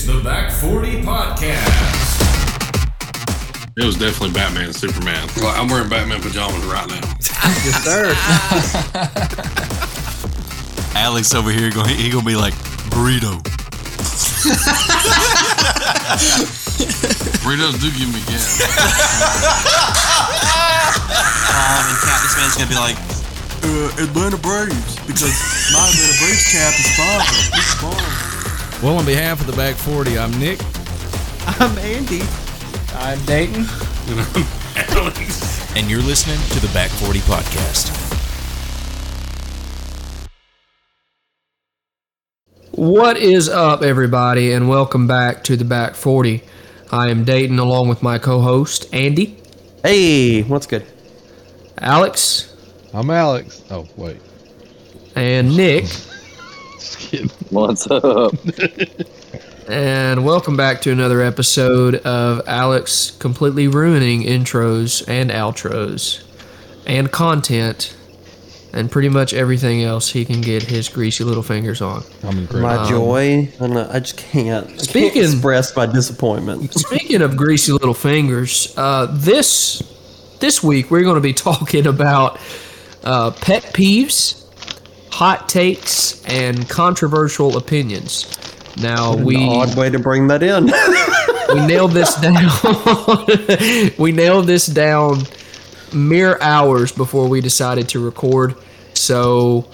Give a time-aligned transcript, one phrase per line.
[0.00, 2.20] is the Back 40 Podcast.
[3.76, 5.28] It was definitely Batman and Superman.
[5.36, 7.00] Well, I'm wearing Batman pajamas right now.
[7.64, 8.14] Yes, sir.
[10.98, 12.54] Alex over here, going, he gonna be like
[12.92, 13.40] burrito.
[17.42, 18.60] Burritos do give me gas.
[21.50, 22.96] Um, and Cap, this man's gonna be like,
[23.64, 25.34] uh, Atlanta Braves because
[25.72, 27.20] my Atlanta Braves cap is fine.
[27.56, 28.19] It's fine.
[28.82, 30.58] Well, on behalf of the Back 40, I'm Nick.
[31.60, 32.22] I'm Andy.
[32.94, 33.66] I'm Dayton.
[35.76, 37.96] And you're listening to the Back 40 podcast.
[42.70, 46.42] What is up, everybody, and welcome back to the Back 40.
[46.90, 49.36] I am Dayton along with my co host, Andy,
[49.82, 50.86] Hey, what's good?
[51.78, 52.54] Alex,
[52.94, 53.62] I'm Alex.
[53.70, 54.18] Oh, wait.
[55.16, 55.84] and Nick.
[56.80, 57.28] Just kidding.
[57.50, 58.32] What's up?
[59.68, 66.24] And welcome back to another episode of Alex completely ruining intros and outros
[66.86, 67.94] and content
[68.72, 72.02] and pretty much everything else he can get his greasy little fingers on.
[72.22, 72.62] I'm incredible.
[72.62, 73.52] My joy.
[73.60, 74.66] I, know, I just can't.
[74.70, 76.72] I Speaking- can't express my disappointment.
[76.78, 79.82] Speaking of greasy little fingers, uh, this
[80.40, 82.40] this week we're going to be talking about
[83.04, 84.39] uh, pet peeves,
[85.10, 88.26] hot takes, and controversial opinions.
[88.76, 90.66] Now we Odd way to bring that in.
[91.54, 93.92] we nailed this down.
[93.98, 95.22] we nailed this down
[95.92, 98.54] mere hours before we decided to record.
[98.94, 99.68] So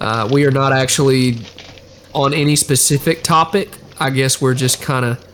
[0.00, 1.38] uh, we are not actually
[2.14, 3.76] on any specific topic.
[3.98, 5.26] I guess we're just kind of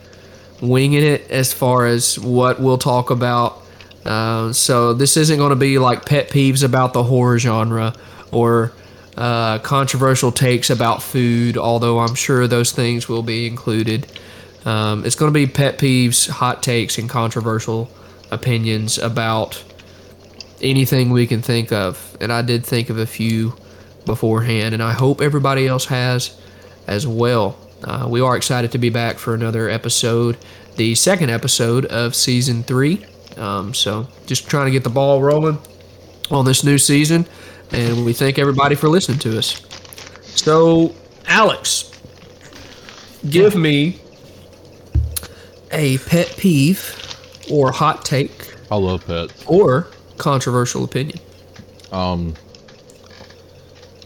[0.60, 3.62] winging it as far as what we'll talk about.
[4.04, 7.94] Uh, so this isn't going to be like pet peeves about the horror genre
[8.32, 8.72] or
[9.16, 14.06] uh, controversial takes about food, although I'm sure those things will be included.
[14.64, 17.90] Um, it's going to be pet peeves, hot takes, and controversial
[18.30, 19.62] opinions about
[20.62, 22.16] anything we can think of.
[22.20, 23.54] And I did think of a few
[24.06, 26.38] beforehand, and I hope everybody else has
[26.86, 27.58] as well.
[27.84, 30.38] Uh, we are excited to be back for another episode,
[30.76, 33.04] the second episode of season three.
[33.36, 35.58] Um, so just trying to get the ball rolling
[36.30, 37.26] on this new season,
[37.72, 39.60] and we thank everybody for listening to us.
[40.22, 40.94] So,
[41.26, 41.90] Alex,
[43.30, 44.00] give me
[45.70, 46.98] a pet peeve
[47.50, 49.44] or hot take I love pets.
[49.46, 49.88] or
[50.18, 51.18] controversial opinion.
[51.90, 52.34] Um,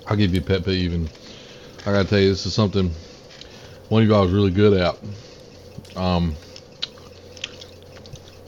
[0.07, 1.11] I'll give you a pet peeve, and
[1.83, 2.93] I gotta tell you, this is something
[3.89, 4.97] one of y'all is really good at.
[5.97, 6.35] Um,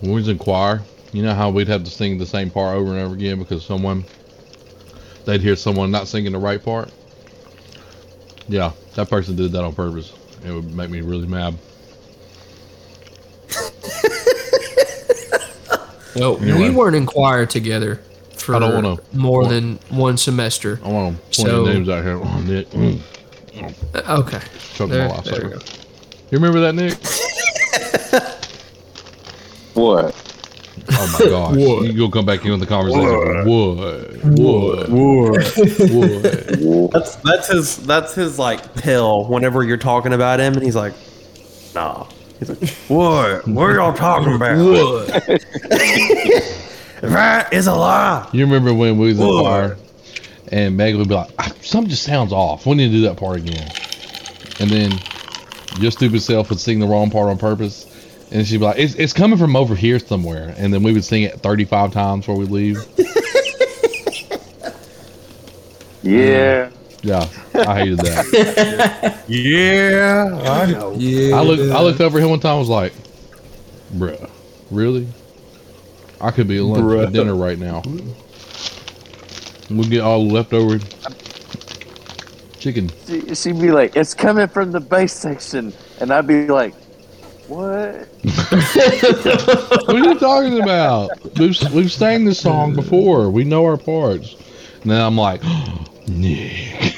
[0.00, 2.76] when we was in choir, you know how we'd have to sing the same part
[2.76, 4.04] over and over again because someone
[5.28, 6.90] they'd hear someone not singing the right part.
[8.48, 10.10] Yeah, that person did that on purpose.
[10.44, 11.54] It would make me really mad.
[16.16, 16.70] No, Anyway.
[16.70, 17.96] we weren't in choir together
[18.38, 20.80] for I don't wanna- more than one semester.
[20.82, 22.18] I want to point So- the names out here.
[22.20, 22.98] Oh, Nick, mm,
[23.94, 24.40] Uh, Okay.
[24.74, 25.58] choking There- my last there we go.
[26.30, 26.98] You remember that, Nick?
[29.74, 30.12] What?
[31.00, 31.56] Oh my gosh.
[31.56, 31.84] What?
[31.86, 33.46] You go come back in with the conversation.
[33.46, 34.88] What?
[34.88, 34.88] What?
[35.90, 36.92] What?
[36.92, 39.24] that's that's his that's his like pill.
[39.26, 40.94] Whenever you're talking about him, and he's like,
[41.74, 42.06] "Nah."
[42.38, 43.46] He's like, "What?
[43.48, 44.56] What are y'all talking about?
[47.00, 49.40] that is a lie." You remember when we was in What?
[49.42, 49.76] choir
[50.50, 52.66] and Meg would be like, "Ah, something just sounds off.
[52.66, 53.70] We need to do that part again.
[54.60, 54.92] And then
[55.78, 57.84] your stupid self would sing the wrong part on purpose.
[58.30, 60.54] And she'd be like, it's, it's coming from over here somewhere.
[60.58, 62.78] And then we would sing it 35 times before we leave.
[66.02, 66.70] Yeah.
[67.02, 69.24] Yeah, I hated that.
[69.28, 70.92] Yeah, I know.
[70.92, 72.92] I looked I looked over him one time and was like,
[73.94, 74.30] bruh,
[74.70, 75.06] really?
[76.20, 77.12] I could be at lunch or Bruh.
[77.12, 77.82] dinner right now.
[79.70, 80.78] We'll get all the leftover
[82.58, 82.90] chicken.
[83.06, 85.72] She, she'd be like, it's coming from the bass section.
[86.00, 86.74] And I'd be like,
[87.48, 88.08] what?
[89.88, 91.10] What are you talking about?
[91.38, 93.30] We've, we've sang this song before.
[93.30, 94.36] We know our parts.
[94.82, 95.42] And then I'm like,
[96.08, 96.94] Nick.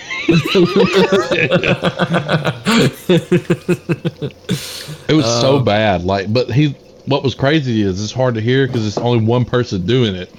[5.08, 6.04] it was so uh, bad.
[6.04, 6.70] Like, but he,
[7.06, 10.30] what was crazy is it's hard to hear because it's only one person doing it.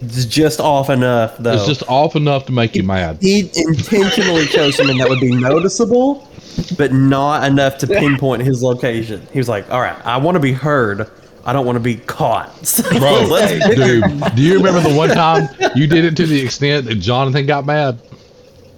[0.00, 1.54] It's just off enough, though.
[1.54, 3.18] It's just off enough to make you mad.
[3.20, 6.28] he intentionally chose something that would be noticeable,
[6.76, 9.26] but not enough to pinpoint his location.
[9.32, 11.08] He was like, "All right, I want to be heard.
[11.44, 15.10] I don't want to be caught." So Bro, let's- dude, do you remember the one
[15.10, 18.00] time you did it to the extent that Jonathan got mad?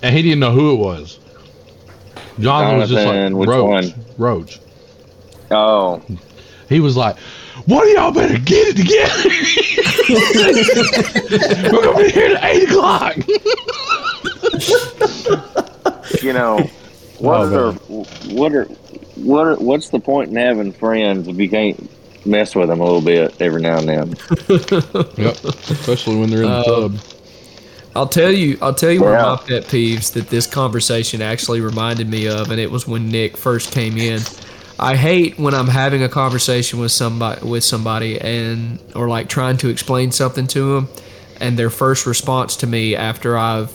[0.02, 1.19] And he didn't know who it was.
[2.38, 3.93] Jonathan was just like which Roach.
[3.94, 4.05] one?
[4.19, 4.61] Roach.
[5.50, 6.02] Oh,
[6.69, 7.17] He was like,
[7.67, 9.31] "One of y'all better get it together.
[11.72, 13.17] We're gonna be here at eight o'clock."
[16.22, 16.69] you know,
[17.18, 17.72] what Oh, are
[18.34, 18.64] what are
[19.16, 21.90] what are what's the point in having friends if you can't
[22.26, 24.08] mess with them a little bit every now and then?
[25.16, 25.44] Yep.
[25.44, 26.98] Especially when they're in the Uh, tub.
[27.94, 28.58] I'll tell you.
[28.60, 29.26] I'll tell you one Yeah.
[29.32, 33.08] of my pet peeves that this conversation actually reminded me of, and it was when
[33.08, 34.20] Nick first came in.
[34.78, 39.56] I hate when I'm having a conversation with somebody with somebody and or like trying
[39.58, 40.88] to explain something to them,
[41.40, 43.70] and their first response to me after I've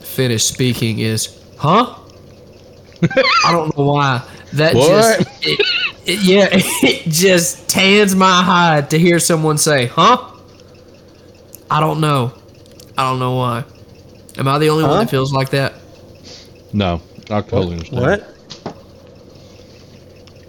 [0.00, 1.94] finished speaking is, "Huh?"
[3.02, 4.22] I don't know why.
[4.54, 5.18] That What?
[5.18, 5.60] just it,
[6.06, 10.30] it, yeah, it just tans my hide to hear someone say, "Huh?"
[11.70, 12.32] I don't know.
[12.98, 13.64] I don't know why.
[14.36, 14.90] Am I the only Huh?
[14.90, 15.74] one that feels like that?
[16.72, 17.00] No,
[17.30, 18.00] I totally understand.
[18.00, 18.28] What?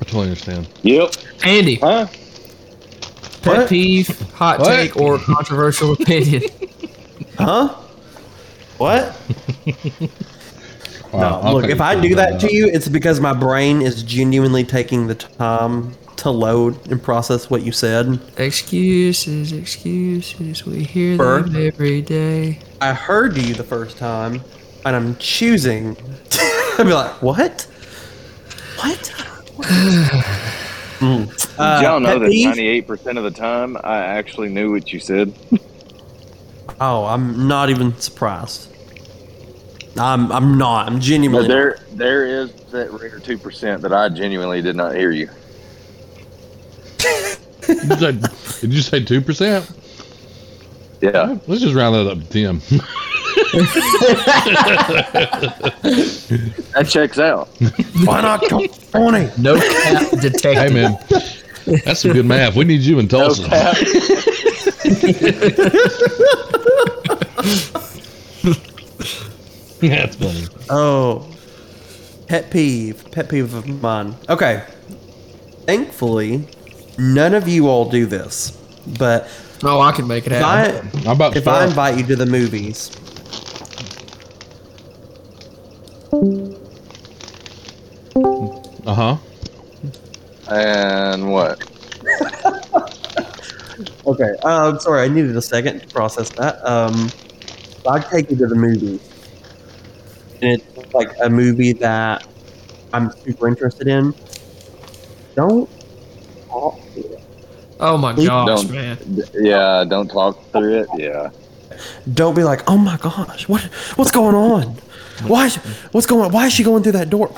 [0.01, 0.67] I totally understand.
[0.83, 1.13] Yep.
[1.45, 2.07] Andy, Huh?
[3.41, 3.69] pet What?
[3.69, 4.67] peeve, hot What?
[4.75, 6.43] take, or controversial opinion?
[7.37, 7.69] Huh?
[8.77, 9.17] What?
[11.13, 13.81] Wow, No, I'll look, if I do on that to you, it's because my brain
[13.81, 18.19] is genuinely taking the time to load and process what you said.
[18.37, 20.65] excuses, excuses.
[20.65, 21.43] We hear Burr?
[21.43, 22.59] them every day.
[22.81, 24.41] I heard you the first time,
[24.85, 25.95] and I'm choosing
[26.29, 27.67] to be like, what?
[28.79, 29.13] What?
[30.99, 31.27] Mm.
[31.59, 35.01] Uh, Did y'all know that ninety-eight percent of the time I actually knew what you
[35.01, 35.33] said?
[36.79, 38.72] Oh, I'm not even surprised.
[39.97, 40.87] I'm I'm not.
[40.87, 41.47] I'm genuinely.
[41.47, 41.53] not.
[41.53, 45.29] there, there is that rare two percent that I genuinely did not hear you.
[47.67, 48.11] Did you say,
[48.61, 49.69] did you say two percent?
[51.01, 51.37] Yeah.
[51.47, 52.61] Let's just round that up to ten.
[56.73, 57.47] That checks out.
[58.03, 58.43] Why not
[58.91, 59.29] twenty?
[59.37, 60.55] No cap detected.
[60.55, 60.97] hey man,
[61.85, 62.55] that's some good math.
[62.55, 63.43] We need you in Tulsa.
[69.89, 70.47] that's funny.
[70.69, 71.27] Oh,
[72.27, 74.15] pet peeve, pet peeve of mine.
[74.29, 74.63] Okay,
[75.65, 76.47] thankfully,
[76.97, 78.51] none of you all do this,
[78.97, 79.27] but
[79.65, 80.89] Oh, I can make it if happen.
[80.93, 82.91] I I'm about if I invite you to the movies,
[88.85, 89.17] Uh huh.
[90.49, 91.59] And what?
[94.05, 94.35] Okay.
[94.43, 96.63] Um, sorry, I needed a second to process that.
[96.67, 98.99] Um, if I take you to the movies,
[100.43, 102.27] and it's like a movie that
[102.93, 104.13] I'm super interested in.
[105.35, 105.69] Don't
[106.47, 107.19] talk to it.
[107.79, 108.71] Oh my Please gosh, don't.
[108.71, 108.97] man.
[109.33, 110.87] Yeah, don't talk through it.
[110.97, 111.29] Yeah.
[112.13, 113.61] Don't be like, oh my gosh, what
[113.95, 114.75] what's going on?
[115.27, 115.45] Why?
[115.47, 115.55] is-
[115.91, 116.31] What's going on?
[116.31, 117.31] Why is she going through that door?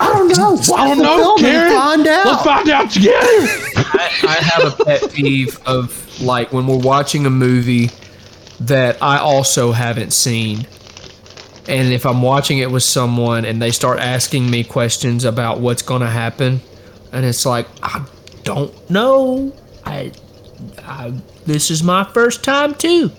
[0.00, 0.58] I don't know.
[0.76, 1.72] I don't know, Karen.
[1.72, 2.26] Find out.
[2.26, 3.16] Let's find out together.
[3.76, 7.90] I, I have a pet peeve of like when we're watching a movie
[8.60, 10.66] that I also haven't seen.
[11.66, 15.82] And if I'm watching it with someone and they start asking me questions about what's
[15.82, 16.60] going to happen,
[17.12, 18.04] and it's like, I
[18.42, 19.54] don't know.
[19.84, 20.12] I,
[20.82, 21.14] I,
[21.46, 23.10] this is my first time too.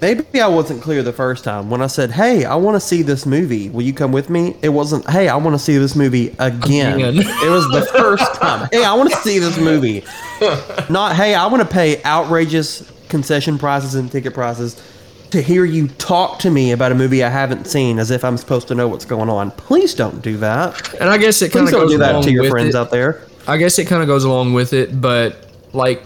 [0.00, 3.00] Maybe I wasn't clear the first time when I said, "Hey, I want to see
[3.00, 3.70] this movie.
[3.70, 7.00] Will you come with me?" It wasn't, "Hey, I want to see this movie again."
[7.00, 7.16] Again.
[7.16, 8.68] it was the first time.
[8.70, 10.04] "Hey, I want to see this movie."
[10.90, 14.80] Not, "Hey, I want to pay outrageous concession prices and ticket prices
[15.30, 18.36] to hear you talk to me about a movie I haven't seen as if I'm
[18.36, 20.94] supposed to know what's going on." Please don't do that.
[21.00, 22.78] And I guess it kind Please of don't goes do that to your friends it.
[22.78, 23.22] out there.
[23.46, 26.02] I guess it kind of goes along with it, but like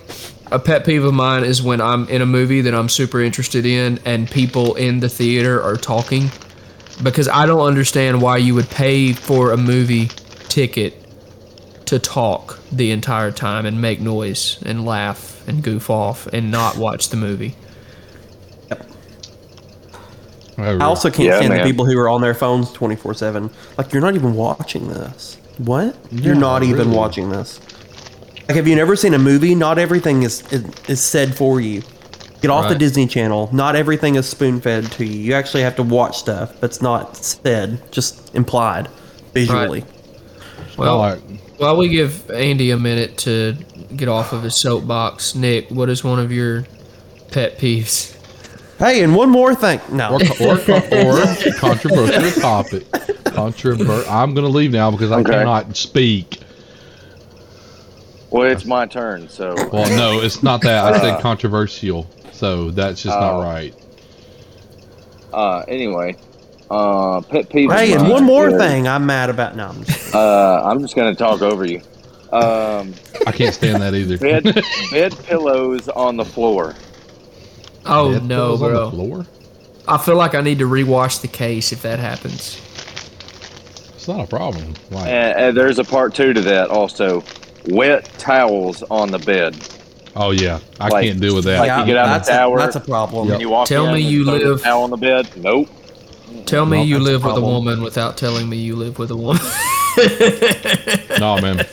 [0.52, 3.64] a pet peeve of mine is when I'm in a movie that I'm super interested
[3.64, 6.30] in and people in the theater are talking
[7.02, 10.08] because I don't understand why you would pay for a movie
[10.48, 10.96] ticket
[11.86, 16.76] to talk the entire time and make noise and laugh and goof off and not
[16.76, 17.54] watch the movie.
[20.62, 23.50] Oh, I also can't Yeah, stand the people who are on their phones 24 7.
[23.78, 25.36] Like, you're not even watching this.
[25.58, 25.96] What?
[26.10, 27.60] you're Yeah, not even watching this.
[28.48, 29.54] Like, have you never seen a movie?
[29.54, 31.82] Not everything is, is, is said for you.
[32.40, 33.50] Get off the Disney Channel.
[33.52, 35.20] Not everything is spoon fed to you.
[35.20, 38.88] You actually have to watch stuff that's not said, just implied
[39.34, 39.84] visually.
[40.78, 41.20] Well, like
[41.58, 43.54] while we give Andy a minute to
[43.94, 46.64] get off of his soapbox, Nick, what is one of your
[47.30, 48.16] pet peeves?
[48.80, 49.78] Hey, and one more thing.
[49.92, 50.14] No.
[50.14, 52.84] or, or, or controversial topic.
[53.30, 55.30] Controver- I'm going to leave now because I Okay.
[55.32, 56.40] cannot speak.
[58.30, 59.28] Well, it's my turn.
[59.28, 60.94] So Well, no, it's not that.
[60.94, 63.42] I said controversial, so that's just not Oh.
[63.42, 63.74] right.
[65.32, 66.16] uh, anyway,
[66.70, 67.70] Uh, pet peeve.
[67.70, 69.56] Hey, and one more is, thing I'm mad about.
[69.56, 71.82] No, I'm just, Uh, I'm just gonna talk over you.
[72.32, 72.94] Um,
[73.26, 74.16] I can't stand that either.
[74.16, 74.44] bed
[74.92, 76.76] bed pillows on the floor.
[77.86, 78.90] Oh Bed no, pillows on the bro!
[78.90, 79.26] floor?
[79.88, 82.60] I feel like I need to rewash the case if that happens.
[83.94, 84.74] It's not a problem.
[84.90, 87.22] Like, And, and there's a part two to that also.
[87.68, 89.56] Wet towels on the bed.
[90.16, 91.58] oh yeah, I Like- can't deal with that.
[91.60, 92.58] like- you get out of that's the a, shower.
[92.58, 93.28] that's a problem.
[93.28, 93.40] Yep.
[93.40, 95.28] You walk Tell me you live- towel on the bed.
[95.36, 95.68] Nope.
[96.46, 98.98] Tell me No, you that's a live with a woman without telling me you live
[98.98, 99.42] with a woman.
[101.20, 101.66] no, man.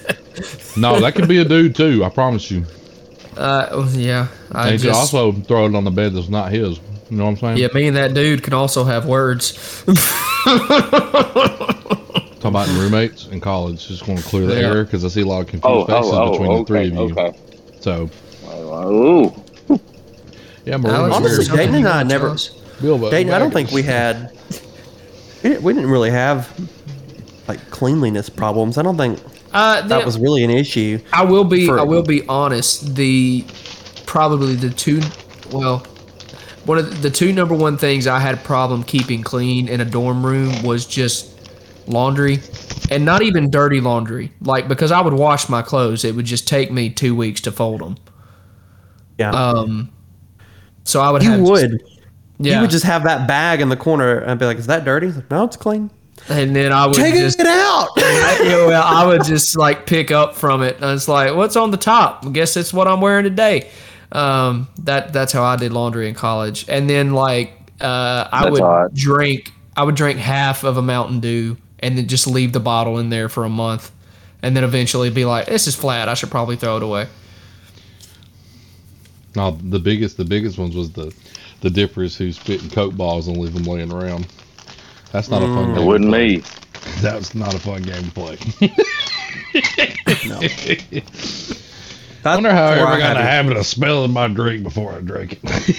[0.75, 2.03] No, that could be a dude too.
[2.03, 2.65] I promise you.
[3.37, 6.51] Uh, yeah, I And you could just also throw it on the bed that's not
[6.51, 6.79] his.
[7.09, 7.57] You know what I'm saying?
[7.57, 9.83] yeah, me and that dude can also have words.
[12.39, 13.87] Talking about roommates in college.
[13.87, 14.67] Just want to clear the Yeah.
[14.67, 16.79] air because I see a lot of confused Oh, faces oh, between oh, the three
[16.79, 17.17] okay, of you.
[17.19, 17.37] okay.
[17.79, 18.09] So
[18.53, 19.33] Ooh.
[20.65, 22.49] yeah, my Alex, Honestly, Dayton and I never- tell us?
[22.81, 24.31] Bill, Dayton, I don't think we had.
[25.43, 26.47] We didn't really have
[27.47, 28.77] like cleanliness problems.
[28.77, 29.19] I don't think
[29.57, 30.99] Uh, that was really an issue.
[31.11, 31.65] I will be.
[31.65, 32.95] for- I will be honest.
[32.95, 33.43] The
[34.05, 35.01] probably the two.
[35.51, 35.79] Well,
[36.65, 39.81] one of the, the two number one things I had a problem keeping clean in
[39.81, 41.33] a dorm room was just
[41.87, 42.39] laundry,
[42.91, 44.31] and not even dirty laundry.
[44.41, 47.51] Like because I would wash my clothes, it would just take me two weeks to
[47.51, 47.97] fold them.
[49.17, 49.89] Yeah, Um,
[50.83, 51.23] so I would.
[51.23, 51.81] you have would.
[52.37, 52.55] yeah.
[52.55, 55.11] You would just have that bag in the corner and be like, "Is that dirty?"
[55.11, 55.89] Like, no, it's clean.
[56.29, 57.39] And then I would Take just.
[57.39, 57.89] it out.
[57.97, 60.75] I, you know, I would just like pick up from it.
[60.75, 62.25] And it's like, what's on the top?
[62.25, 63.69] I guess it's what I'm wearing today.
[64.11, 66.65] Um, that that's how I did laundry in college.
[66.69, 68.93] And then like uh, I That's would hot.
[68.93, 72.97] drink, I would drink half of a Mountain Dew and then just leave the bottle
[72.99, 73.91] in there for a month,
[74.41, 76.09] and then eventually be like, this is flat.
[76.09, 77.07] I should probably throw it away.
[79.35, 81.13] No, the biggest, the biggest ones was the
[81.61, 84.27] the dippers who spit in coke balls and leave them laying around.
[85.11, 85.65] That's not a fun mm.
[85.67, 85.85] game It game.
[85.87, 86.27] wouldn't to play.
[86.37, 86.43] me.
[87.01, 88.37] That's not a fun game to play.
[90.85, 91.63] That's
[92.25, 94.63] I wonder how I where ever got had in the habit of smelling my drink
[94.63, 95.77] before I drank it.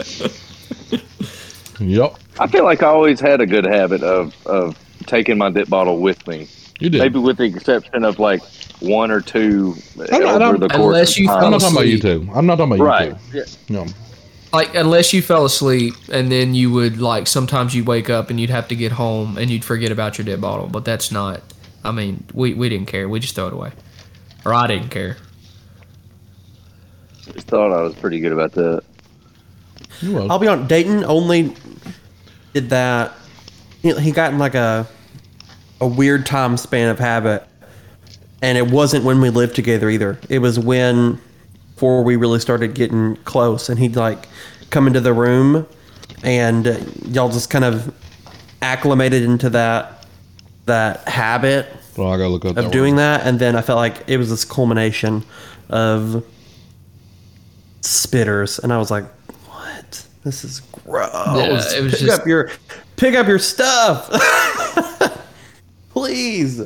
[1.80, 4.76] yep, I feel like I always had a good habit of of
[5.06, 6.48] taking my dip bottle with me.
[6.80, 7.00] you did.
[7.00, 8.42] Maybe with the exception of like
[8.80, 9.74] one or two
[10.12, 11.30] I'm not- over I'm- the course Unless of you.
[11.30, 12.28] I'm not talking about you two.
[12.34, 13.14] I'm not talking about Right.
[13.32, 13.72] you two.
[13.72, 13.86] No.
[14.54, 18.38] Like unless you fell asleep and then you would like sometimes you'd wake up and
[18.38, 20.68] you'd have to get home and you'd forget about your dip bottle.
[20.68, 21.42] But that's not.
[21.84, 23.08] I mean, we we didn't care.
[23.08, 23.72] We just throw it away,
[24.44, 25.16] or I didn't care.
[27.32, 28.84] Just thought I was pretty good about that.
[30.00, 30.20] You.
[30.20, 30.68] I'll be on.
[30.68, 31.54] Dayton only
[32.52, 33.12] did that.
[33.82, 34.86] He, he got in like a
[35.80, 37.44] a weird time span of habit,
[38.40, 40.16] and it wasn't when we lived together either.
[40.28, 41.20] It was when
[41.74, 44.28] before we really started getting close, and he'd like
[44.70, 45.66] come into the room,
[46.22, 46.66] and
[47.08, 47.92] y'all just kind of
[48.62, 50.06] acclimated into that
[50.66, 51.66] that habit
[51.98, 53.00] well, I gotta look up of that doing word.
[53.00, 55.22] that, and then I felt like it was this culmination
[55.68, 56.24] of
[57.82, 59.04] spitters, and I was like,
[59.48, 60.06] "What?
[60.24, 62.50] This is gross." Yeah, it was pick just- up your
[62.96, 64.08] pick up your stuff,
[65.90, 66.62] please.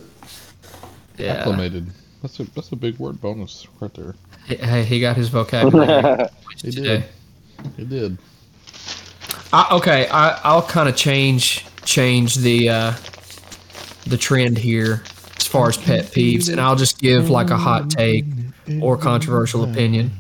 [1.17, 1.33] Yeah.
[1.33, 1.91] Acclimated.
[2.23, 4.15] That's a that's a big word bonus right there.
[4.47, 6.29] Hey, he got his vocabulary
[6.63, 6.83] He today.
[6.83, 7.05] did.
[7.77, 8.19] He did.
[9.53, 12.93] I, okay, I, I'll kind of change change the uh,
[14.07, 15.03] the trend here
[15.37, 18.25] as far as pet peeves, and I'll just give like a hot take
[18.83, 20.11] or controversial opinion,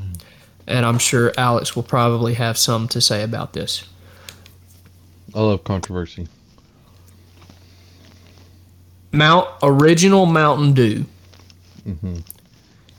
[0.67, 3.85] and I'm sure Alex will probably have some to say about this.
[5.35, 6.29] I love controversy.
[9.13, 11.05] Mount original Mountain Dew
[11.89, 12.17] Mm-hmm.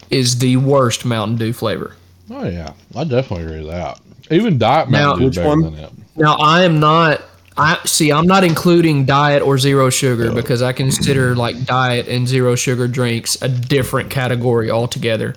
[0.10, 1.96] is the worst Mountain Dew flavor.
[2.32, 4.00] Oh yeah, I definitely agree with that.
[4.32, 5.62] Even Diet Now- Mountain Dew Which better one?
[5.62, 5.92] than it.
[6.16, 7.22] Now I am not.
[7.58, 8.12] I see.
[8.12, 12.88] I'm not including diet or zero sugar because I consider like diet and zero sugar
[12.88, 15.36] drinks a different category altogether.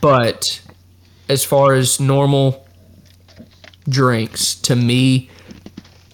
[0.00, 0.60] But
[1.28, 2.66] as far as normal
[3.88, 5.28] drinks, to me,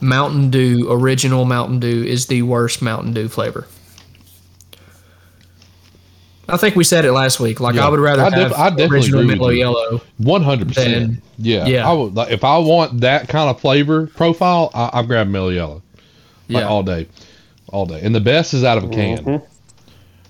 [0.01, 3.67] Mountain Dew, original Mountain Dew, is the worst Mountain Dew flavor.
[6.49, 7.61] I think we said it last week.
[7.61, 7.87] Like Yeah.
[7.87, 9.51] I would rather I have I definitely original agree Mellow.
[9.51, 10.01] Yellow.
[10.19, 11.23] One hundred percent.
[11.39, 11.67] Yeah.
[11.67, 11.89] yeah.
[11.89, 15.49] I would like if I want that kind of flavor profile, I, I'll grab Mellow
[15.51, 15.83] Yellow.
[16.49, 16.69] Like Yeah.
[16.69, 17.09] all day,
[17.69, 18.01] all day.
[18.03, 19.45] And the best is out of a can, mm-hmm.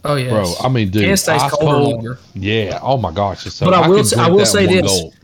[0.06, 0.52] Oh yeah, bro.
[0.62, 1.94] I mean, dude, Can stays ice colder cold.
[1.94, 2.18] longer.
[2.34, 2.78] Yeah.
[2.82, 3.64] Oh my gosh, it's so.
[3.66, 4.82] But I will could s- I drink will say this.
[5.00, 5.14] gulp.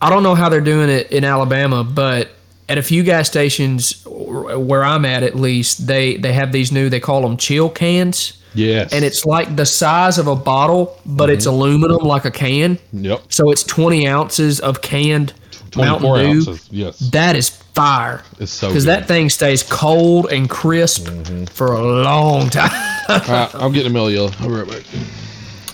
[0.00, 2.30] I don't know how they're doing it in Alabama, but
[2.68, 6.88] at a few gas stations where I'm at, at least, they they have these new.
[6.88, 8.92] They call them chill cans, Yes.
[8.92, 11.54] and it's like the size of a bottle, but it's Mm-hmm.
[11.54, 12.78] aluminum like a can.
[12.92, 13.22] Yep.
[13.30, 15.32] So it's 20 ounces of canned
[15.70, 16.18] 24 Mountain Dew.
[16.50, 16.68] ounces.
[16.70, 16.98] Yes.
[17.10, 18.22] That is fire.
[18.38, 21.44] It's so Because that thing stays cold and crisp Mm-hmm.
[21.46, 22.70] for a long time.
[23.08, 24.30] All right, I'm getting a Mellow Yellow.
[24.40, 24.84] I'll be right back.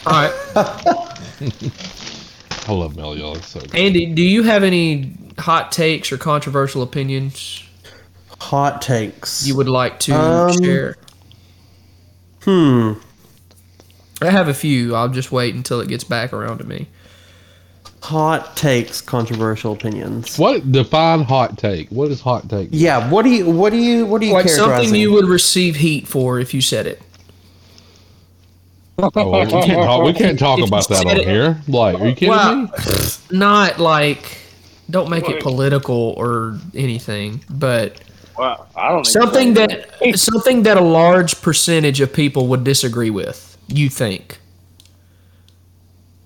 [0.06, 0.32] All right.
[2.68, 3.36] I love Mellow Yellow.
[3.36, 3.74] It's so good.
[3.74, 7.62] Andy, do you have any hot takes or controversial opinions
[8.40, 9.46] Hot takes.
[9.46, 10.96] you would like to Um, share?
[12.48, 12.92] Hmm.
[14.22, 14.94] I have a few.
[14.94, 16.86] I'll just wait until it gets back around to me.
[18.04, 20.38] Hot takes, controversial opinions.
[20.38, 21.90] What define hot take?
[21.90, 22.70] What is hot take?
[22.72, 23.10] Yeah.
[23.10, 23.50] What do you?
[23.50, 24.06] What do you?
[24.06, 24.32] What do you?
[24.32, 27.02] Like something you would receive heat for if you said it.
[29.00, 30.04] Oh, well, we can't talk.
[30.04, 31.60] We can't talk about that said on it- here.
[31.68, 32.68] Like, are you kidding Well, me?
[33.30, 34.38] not like
[34.88, 38.00] don't make it political or anything, but
[38.38, 43.58] Well, I don't something that something that a large percentage of people would disagree with.
[43.66, 44.38] You think,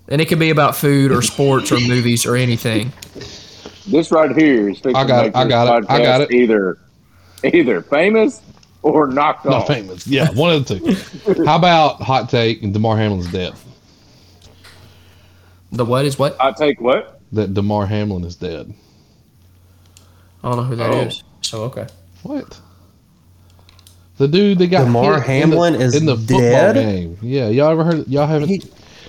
[0.07, 2.93] and it could be about food or sports or movies or anything.
[3.87, 6.31] this right here is I got to it, I got it, I got it.
[6.31, 6.77] Either,
[7.43, 8.41] either famous
[8.83, 9.67] or knocked Not off.
[9.67, 10.05] famous.
[10.05, 10.79] Yeah, one of the
[11.25, 11.43] two.
[11.45, 13.65] How about hot take and Damar Hamlin's death?
[15.71, 16.39] The what is what?
[16.39, 17.19] I take what?
[17.31, 18.71] That Demar Hamlin is dead.
[20.43, 21.01] I don't know who that oh.
[21.01, 21.23] is.
[21.25, 21.29] Oh.
[21.41, 21.87] So okay.
[22.23, 22.59] What?
[24.17, 26.75] The dude they got Damar hit Hamlin in the, is in the football dead?
[26.75, 27.17] game.
[27.21, 28.07] Yeah, y'all ever heard?
[28.07, 28.61] Y'all haven't He-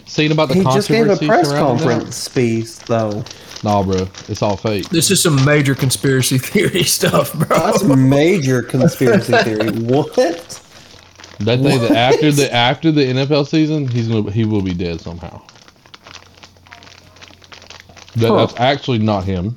[0.06, 3.23] seen about the He just gave a press surrounding conference speech, though.
[3.62, 4.88] Nah, bro, it's all fake.
[4.90, 7.59] This is some major conspiracy theory stuff, bro.
[7.59, 9.71] That's major conspiracy theory.
[9.85, 10.61] What?
[11.40, 15.00] That day that after the after the NFL season, he's gonna he will be dead
[15.00, 15.42] somehow.
[18.16, 18.37] That, Huh.
[18.47, 19.56] That's actually not him.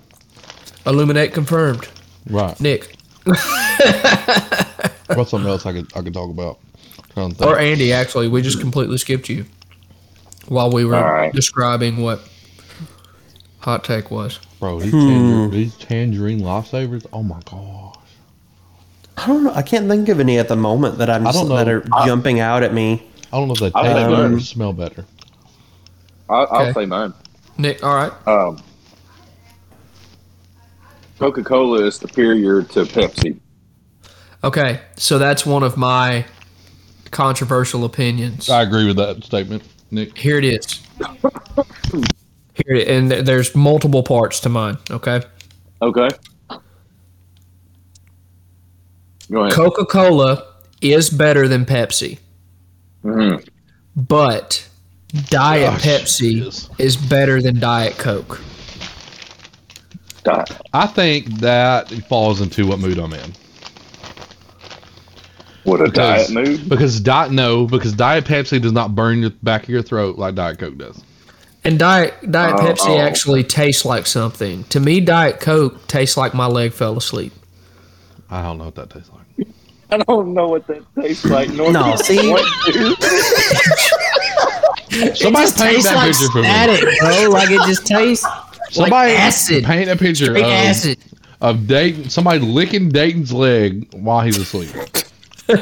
[0.86, 1.88] Illuminati confirmed.
[2.30, 2.60] Right.
[2.60, 2.97] Nick
[5.14, 6.60] What's something else I could I could talk about?
[7.14, 7.50] Trying to think.
[7.52, 9.46] or Andy, actually, we just completely skipped you
[10.48, 11.34] while we were All right.
[11.34, 12.22] describing what
[13.60, 14.40] hot take was.
[14.60, 15.08] Bro, these, Hmm.
[15.08, 17.06] tangerine, these tangerine lifesavers.
[17.14, 17.96] Oh my gosh.
[19.18, 19.54] I don't know.
[19.54, 21.56] I can't think of any at the moment that I'm I just, don't know.
[21.58, 23.04] that are jumping out at me.
[23.34, 25.06] I don't know if they I taste think better um, smell better.
[26.30, 26.74] I, I'll Okay.
[26.82, 27.14] say mine.
[27.58, 28.12] Nick, all right.
[28.28, 28.62] Um,
[31.20, 33.40] Coca Cola is superior to Pepsi.
[34.44, 36.26] Okay, so that's one of my
[37.12, 38.50] controversial opinions.
[38.50, 40.18] I agree with that statement, Nick.
[40.18, 40.82] Here it is.
[42.54, 44.78] Here it and there's multiple parts to mine.
[44.92, 45.22] Okay,
[45.82, 46.10] Okay.
[49.30, 49.54] Go ahead.
[49.54, 50.44] Coca Cola
[50.82, 52.18] is better than Pepsi,
[53.04, 53.46] Mhm.
[53.96, 54.68] but
[55.30, 56.70] Diet Gosh, Pepsi yes.
[56.78, 58.40] is better than Diet Coke.
[60.28, 63.32] Di- I think that falls into what mood I'm in.
[65.64, 66.70] What a Because, diet mood.
[66.70, 70.36] because diet no, because Diet Pepsi does not burn the back of your throat like
[70.36, 71.02] Diet Coke does.
[71.64, 73.00] And Diet Diet Oh, Pepsi oh.
[73.00, 74.64] actually tastes like something.
[74.66, 77.34] To me, Diet Coke tastes like my leg fell asleep.
[78.30, 79.48] I don't know what that tastes like.
[79.92, 81.50] I don't know what that tastes like.
[81.50, 82.30] nor No, do I see?
[82.30, 82.96] want to.
[85.16, 86.44] Somebody it just paint tastes that like picture for me.
[86.46, 87.30] static, bro.
[87.30, 88.26] Like it just tastes
[88.72, 89.64] Somebody like acid.
[89.64, 90.98] paint a picture Straight of, acid.
[91.42, 94.70] of Dayton, somebody licking Dayton's leg while he's asleep.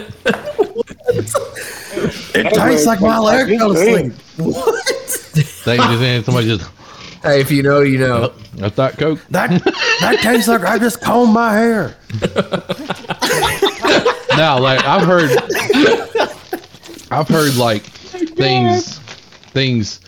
[2.37, 4.13] It tastes like my leg fell asleep.
[5.63, 6.69] Dayton just in, somebody just
[7.23, 8.33] Hey, if you know, you know.
[8.55, 9.19] that's that Coke.
[9.31, 9.49] That
[10.01, 11.95] that tastes like I just combed my hair.
[14.37, 15.31] Now, like I've heard,
[17.09, 18.99] I've heard like things,
[19.53, 20.01] things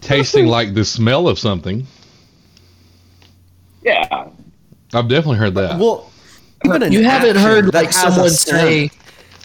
[0.00, 1.86] tasting like the smell of something.
[3.84, 4.28] Yeah.
[4.92, 5.78] I've definitely heard that.
[5.78, 6.10] Well,
[6.90, 8.90] You haven't heard like someone say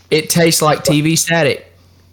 [0.09, 1.65] it tastes like TV static.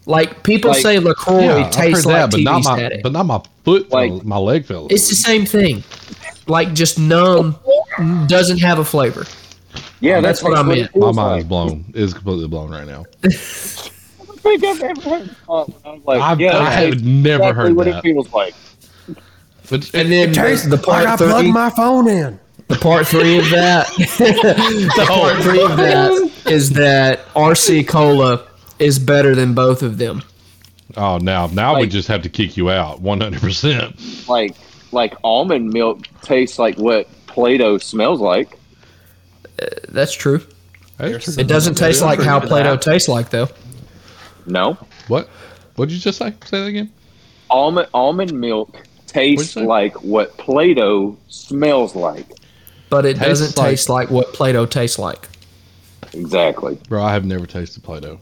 [0.06, 3.02] Like people Like- say Lacroix yeah, I've tastes that, like but TV not my, static.
[3.02, 4.86] but not my foot, Like- my leg fell.
[4.90, 5.82] it's the same thing.
[6.46, 7.56] Like just numb,
[8.28, 9.26] doesn't have a flavor.
[10.00, 10.80] Yeah, That's what I it meant.
[10.96, 11.84] My feels mind is blown.
[11.94, 13.04] Is completely blown right now.
[13.24, 13.28] I
[14.58, 15.74] think I've ever heard of
[16.06, 17.98] like, I've, yeah, I have never exactly heard what that.
[17.98, 18.54] it feels like.
[19.68, 22.38] But And then Tastes the like part I three, plugged my phone in.
[22.68, 25.20] the part three of that, the oh.
[25.20, 28.46] part three of that is that RC Cola
[28.78, 30.22] is better than both of them.
[30.96, 33.96] oh, now now we just have to kick you out, one hundred percent.
[34.28, 34.54] Like,
[34.92, 38.58] like almond milk tastes like what Play-Doh smells like.
[39.60, 40.42] Uh, that's true.
[40.98, 43.48] It It doesn't taste like how Play-Doh tastes like though.
[44.46, 44.74] No,
[45.08, 45.28] What?
[45.74, 46.32] What did you just say?
[46.44, 46.90] Say that again.
[47.50, 48.82] almond almond milk What'd
[49.16, 52.26] tastes you like what Play-Doh smells like.
[52.90, 55.28] But it Tastes doesn't like- taste like what Play-Doh tastes like.
[56.12, 56.78] Exactly.
[56.88, 58.18] Bro, I have never tasted Play-Doh.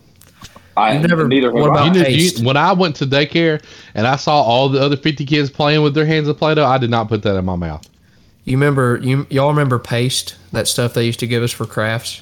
[0.77, 1.75] I You've never- neither have what I.
[1.87, 2.39] about- You know, taste.
[2.41, 3.63] you, when I went to daycare
[3.95, 6.79] and I saw all the other 50 kids playing with their hands of Play-Doh, I
[6.79, 7.87] did not put that in my mouth.
[8.45, 12.21] You remember you y'all remember paste that stuff they used to give us for crafts?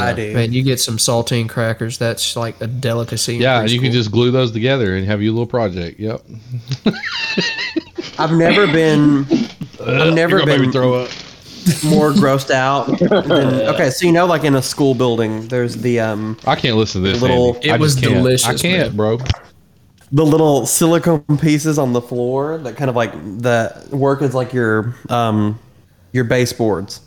[0.00, 0.32] I do.
[0.34, 1.98] Man, you get some saltine crackers.
[1.98, 3.36] That's like a delicacy.
[3.36, 6.00] Yeah, and you can just glue those together and have your little project.
[6.00, 6.22] Yep.
[8.18, 9.26] I've never been.
[9.80, 11.10] I've never You're gonna make me been throw up.
[11.84, 12.86] more grossed out.
[12.98, 13.28] Than,
[13.74, 17.02] okay, so you know, like in a school building, there's the um I can't listen
[17.02, 17.20] to this.
[17.20, 17.68] Little- Andy.
[17.68, 18.44] It I was just can't.
[18.46, 18.96] I can't, man.
[18.96, 19.18] bro.
[20.12, 24.52] the little silicone pieces on the floor that kind of like that work as like
[24.52, 25.58] your um
[26.12, 27.00] your baseboards.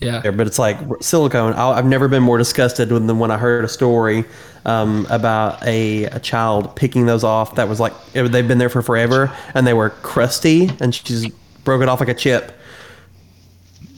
[0.00, 0.20] Yeah.
[0.20, 1.52] there, but it's like silicone.
[1.54, 4.24] I- I've never been more disgusted than when I heard a story
[4.64, 7.54] um, about a, a child picking those off.
[7.56, 11.28] That was like they've been there for forever, and they were crusty, and she just
[11.64, 12.52] broke it off like a chip.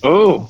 [0.04, 0.48] Oh,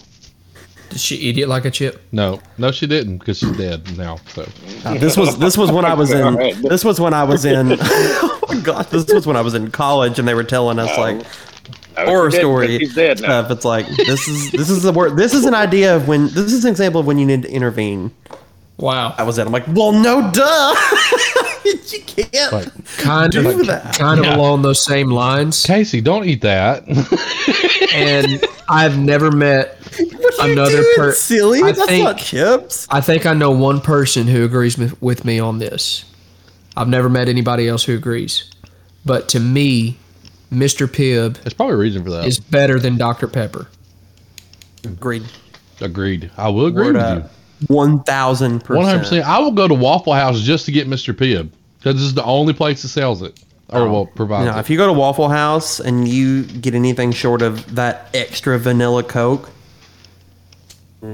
[0.89, 2.01] Did she eat it like a chip?
[2.13, 4.17] No, no, she didn't because she's dead now.
[4.29, 4.47] So
[4.85, 7.77] Uh, this was this was when I was in this was when I was in
[7.81, 10.97] oh my god this was when I was in college, and they were telling us
[10.97, 11.23] like
[11.97, 13.41] Oh, horror dead, story she's dead now.
[13.41, 13.51] Uh, stuff.
[13.57, 15.17] It's like this is this is the word.
[15.17, 17.51] This is an idea of when this is an example of when you need to
[17.51, 18.11] intervene.
[18.79, 19.15] Wow.
[19.17, 19.47] I was it.
[19.47, 20.75] I'm like, well, no, duh.
[21.65, 22.53] you can't.
[22.53, 23.95] like, Kind Do of that.
[23.95, 24.37] kind of Yeah.
[24.37, 25.63] along those same lines.
[25.65, 26.85] Casey, don't eat that.
[27.95, 29.77] And I've never met
[30.41, 31.63] another Dude, per silly.
[31.63, 32.87] I That's think- not chips.
[32.91, 36.07] I think I know one person who agrees with, with me on this.
[36.75, 38.51] I've never met anybody else who agrees.
[39.05, 39.99] But to me,
[40.53, 40.87] Mr.
[40.87, 42.27] Pibb There's probably a reason for that.
[42.27, 43.27] is better than Dr.
[43.27, 43.69] Pepper.
[44.85, 45.25] Agreed.
[45.81, 46.31] Agreed.
[46.37, 47.23] I will agree Word with up.
[47.25, 47.29] you.
[47.69, 48.77] One thousand One hundred percent.
[48.77, 49.27] One hundred percent.
[49.27, 51.15] I will go to Waffle House just to get Mr.
[51.15, 54.57] Pibb because this is the only place that sells it or will provide You know,
[54.57, 54.61] it.
[54.61, 59.03] if you go to Waffle House and you get anything short of that extra vanilla
[59.05, 59.49] Coke,
[61.03, 61.07] I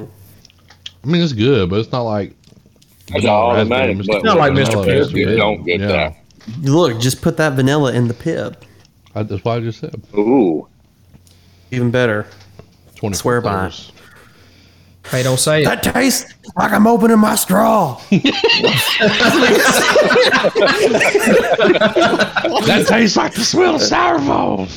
[1.05, 2.35] mean, it's good, but it's not like
[3.09, 4.85] it's vanilla automatic, raspberry, not like Mr.
[4.85, 5.87] Pibb, you don't get Yeah.
[5.87, 6.17] that.
[6.63, 8.57] look, just put that vanilla in the Pibb.
[9.15, 10.01] I, that's what I just said.
[10.15, 10.67] Ooh,
[11.71, 12.27] Even better.
[12.97, 13.17] Twenty.
[13.17, 13.93] Swear by it.
[15.07, 15.65] Hey, don't say it.
[15.65, 17.99] That tastes like I'm opening my straw.
[22.67, 24.69] That tastes like the smell of styrofoam.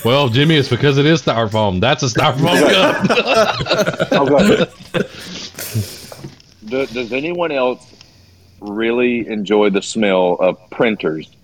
[0.04, 1.80] well, Jimmy, it's because it is styrofoam.
[1.80, 2.68] That's a styrofoam
[4.10, 4.70] cup.
[6.66, 7.94] Do, does anyone else
[8.60, 11.35] really enjoy the smell of printers?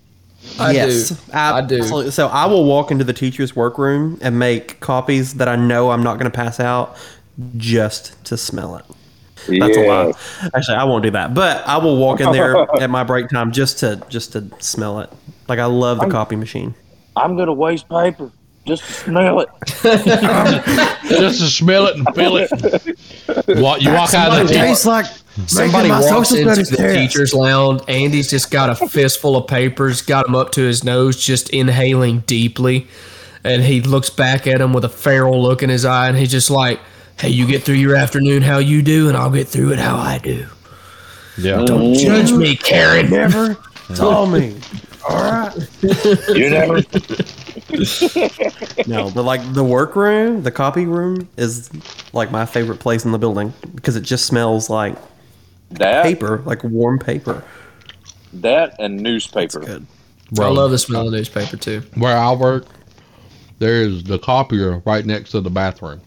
[0.59, 1.15] I yes, do.
[1.33, 1.79] I do.
[1.79, 2.11] absolutely.
[2.11, 6.03] So I will walk into the teacher's workroom and make copies that I know I'm
[6.03, 6.97] not going to pass out
[7.57, 8.85] just to smell it.
[9.47, 10.13] That's a lie.
[10.55, 11.33] Actually, I won't do that.
[11.33, 14.99] But I will walk in there at my break time just to just to smell
[14.99, 15.09] it.
[15.47, 16.73] Like I love the copy machine.
[17.15, 18.31] I'm gonna waste paper
[18.65, 19.49] just to smell it.
[19.67, 22.49] just to smell it and feel it.
[23.61, 24.89] What you walk out of the teacher.
[24.89, 25.05] like
[25.47, 27.81] Somebody walks into the teacher's lounge.
[27.87, 32.19] Andy's just got a fistful of papers, got him up to his nose, just inhaling
[32.21, 32.87] deeply.
[33.43, 36.31] And he looks back at him with a feral look in his eye, and he's
[36.31, 36.79] just like,
[37.17, 39.97] "Hey, you get through your afternoon how you do, and I'll get through it how
[39.97, 40.45] I do.
[41.37, 41.63] Yeah.
[41.65, 41.99] Don't mm.
[41.99, 43.57] judge me, Karen." Never
[43.95, 44.55] told me.
[45.09, 45.53] All right.
[46.29, 46.81] You never.
[48.87, 51.69] No, but like the workroom, the copy room is
[52.13, 54.95] like my favorite place in the building because it just smells like
[55.73, 57.43] That paper, like warm paper.
[58.33, 59.59] that and newspaper.
[59.59, 59.85] Good.
[60.39, 61.83] I love the smell of newspaper too.
[61.95, 62.65] Where I work,
[63.59, 66.01] there's the copier right next to the bathroom.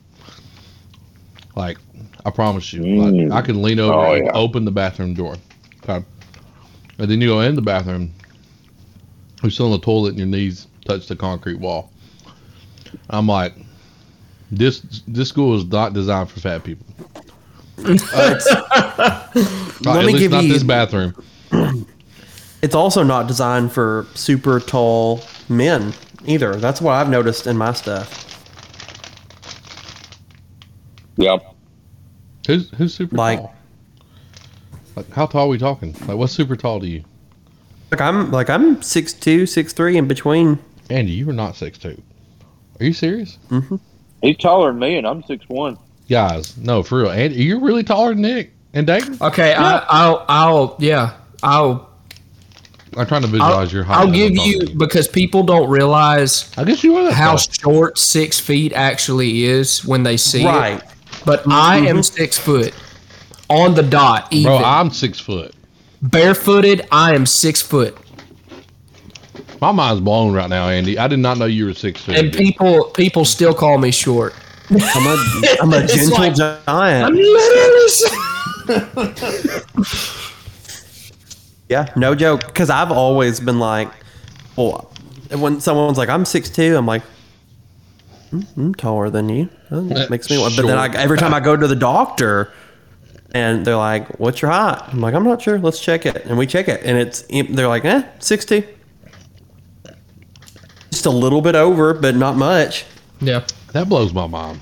[1.55, 1.79] Like,
[2.25, 3.31] I promise you, Mm.
[3.31, 4.33] like, I can lean over Oh, and yeah.
[4.35, 5.37] open the bathroom door.
[5.85, 6.05] Okay.
[6.99, 8.13] And then you go in the bathroom,
[9.43, 11.91] you sit on the toilet and your knees touch the concrete wall.
[13.11, 13.55] I'm like,
[14.51, 16.87] this this school is not designed for fat people.
[17.79, 19.35] Let at
[19.85, 21.15] me least give not you- this bathroom.
[22.63, 25.93] It's also not designed for super tall men
[26.25, 26.57] either.
[26.57, 28.25] That's what I've noticed in my stuff.
[31.17, 31.55] Yep.
[32.47, 33.55] Who's who's super Like- tall?
[34.97, 35.93] Like, how tall are we talking?
[36.07, 37.05] Like, what's super tall to you?
[37.93, 40.59] Like I'm like I'm six two, six three in between.
[40.91, 42.01] Andy, you are not six two.
[42.81, 43.39] Are you serious?
[43.51, 43.77] Mm-hmm.
[44.23, 45.77] He's taller than me, and I'm six one.
[46.09, 47.11] Guys, no, for real.
[47.11, 49.19] Andy, you're really taller than Nick and Dayton.
[49.21, 51.91] Okay, I, I'll, I'll, yeah, I'll,
[52.97, 53.99] I'm trying to I'll, visualize your height.
[53.99, 57.31] I'll give I'm talking you to because people don't realize I guess you are how
[57.31, 57.39] tall.
[57.39, 60.47] short six feet actually is when they see it.
[60.47, 60.83] Right.
[61.25, 61.89] But I mm-hmm.
[61.89, 62.73] am six foot
[63.51, 64.33] on the dot.
[64.33, 65.55] Even Bro, I'm six foot.
[66.03, 67.99] barefooted, I am six foot.
[69.61, 70.99] My mind's blown right now, Andy.
[70.99, 72.17] I did not know you were six feet.
[72.17, 74.35] And people, people still call me short.
[74.71, 75.17] I'm a
[75.63, 76.35] I'm a It's gentle like-
[76.67, 77.17] giant.
[81.69, 82.47] Yeah, no joke.
[82.47, 83.91] Because I've always been like,
[84.57, 84.93] well,
[85.37, 87.03] when someone's like, I'm six two, I'm like,
[88.57, 89.49] I'm taller than you.
[89.71, 90.37] That makes me.
[90.57, 92.53] But then I, every time I go to the doctor,
[93.35, 95.59] and they're like, "What's your height?" I'm like, "I'm not sure.
[95.59, 98.65] Let's check it." And we check it, and it's they're like, "Eh, 60."
[100.91, 102.85] Just a little bit over, but not much.
[103.21, 103.45] Yeah.
[103.77, 104.59] That blows my mind.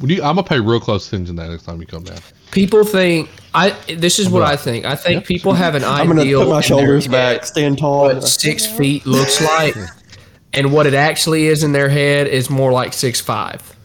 [0.00, 2.18] Would you, I'm gonna pay real close attention to that next time you come down.
[2.50, 3.70] People think I.
[3.86, 4.84] This is what I think.
[4.84, 6.40] I think people have an I'm gonna ideal.
[6.40, 8.06] put my in their shoulders head back, stand tall.
[8.06, 9.76] What six feet looks like,
[10.52, 13.76] and what it actually is in their head is more like six five.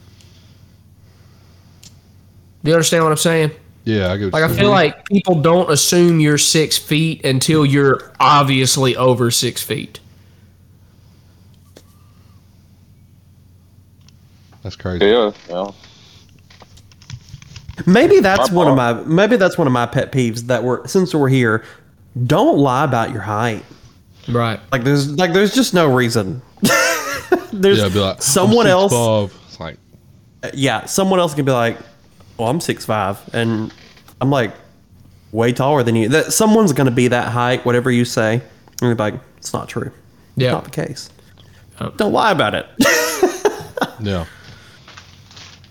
[2.63, 3.51] Do you understand what I'm saying?
[3.85, 4.33] Yeah, I get.
[4.33, 9.61] Like I feel like people don't assume you're six feet until you're obviously over six
[9.61, 9.99] feet.
[14.63, 15.05] That's crazy.
[15.05, 15.75] Yeah, well,
[17.85, 20.85] Maybe that's My one of my maybe that's one of my pet peeves that we're
[20.87, 21.63] since we're here,
[22.25, 23.63] don't lie about your height.
[24.27, 24.59] Right.
[24.71, 26.41] Like there's like there's just no reason.
[27.53, 29.31] there's Yeah, be like I'm someone else 6'5".
[29.47, 29.77] It's like
[30.43, 31.77] uh, yeah, someone else can be like,
[32.37, 33.73] "Well, I'm six five, and
[34.21, 34.53] I'm like
[35.31, 38.81] way taller than you." That someone's going to be that height, whatever you say, and
[38.81, 39.91] you're like, "It's not true.
[40.35, 40.51] Yeah.
[40.51, 41.09] Not the case.
[41.79, 41.89] Oh.
[41.91, 42.67] Don't lie about it."
[44.01, 44.25] yeah.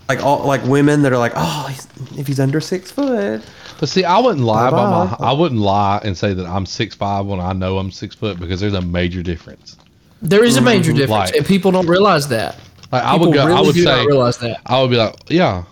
[0.09, 1.87] Like all like women that are like, "Oh, he's,
[2.19, 3.41] if he's under six foot."
[3.79, 5.27] But see, I wouldn't lie about my.
[5.27, 8.39] I wouldn't lie and say that I'm six five when I know I'm six foot
[8.39, 9.77] because there's a major difference.
[10.21, 10.65] There is a mm-hmm.
[10.65, 12.57] major difference, Like- and people don't realize that.
[12.91, 13.45] Like I People would go.
[13.45, 13.95] really I would do say.
[13.97, 14.61] not realize that.
[14.65, 15.63] I would be like, yeah.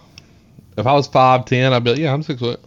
[0.77, 2.61] If I was five ten, I'd be like, yeah, I'm six foot.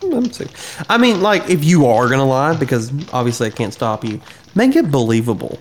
[0.00, 0.76] Mm, I'm six.
[0.90, 4.20] I mean, like if you are gonna lie, because obviously I can't stop you,
[4.54, 5.58] make it believable.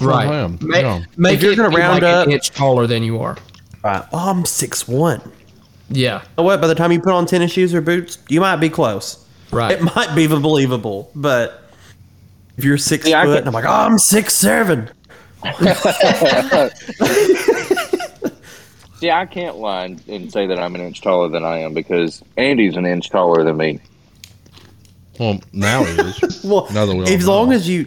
[0.00, 0.26] Right.
[0.26, 0.58] I am.
[0.62, 1.04] Ma- Yeah.
[1.18, 3.36] Make If you're it gonna be round like up- an inch taller than you are.
[3.84, 4.02] Right.
[4.12, 5.20] Oh, I'm six one.
[5.90, 6.22] Yeah.
[6.38, 6.60] know what?
[6.60, 9.24] By the time you put on tennis shoes or boots, you might be close.
[9.52, 9.72] Right.
[9.72, 11.70] It might be believable, but
[12.56, 14.90] if you're six See, I foot, could- and I'm like, oh, I'm six seven.
[18.96, 21.74] see, I can't lie and- and say that I'm an inch taller than I am
[21.74, 23.80] because Andy's an inch taller than me.
[25.20, 26.40] Well, now he is.
[26.44, 27.54] Well, Now that we all as long know.
[27.56, 27.86] as you,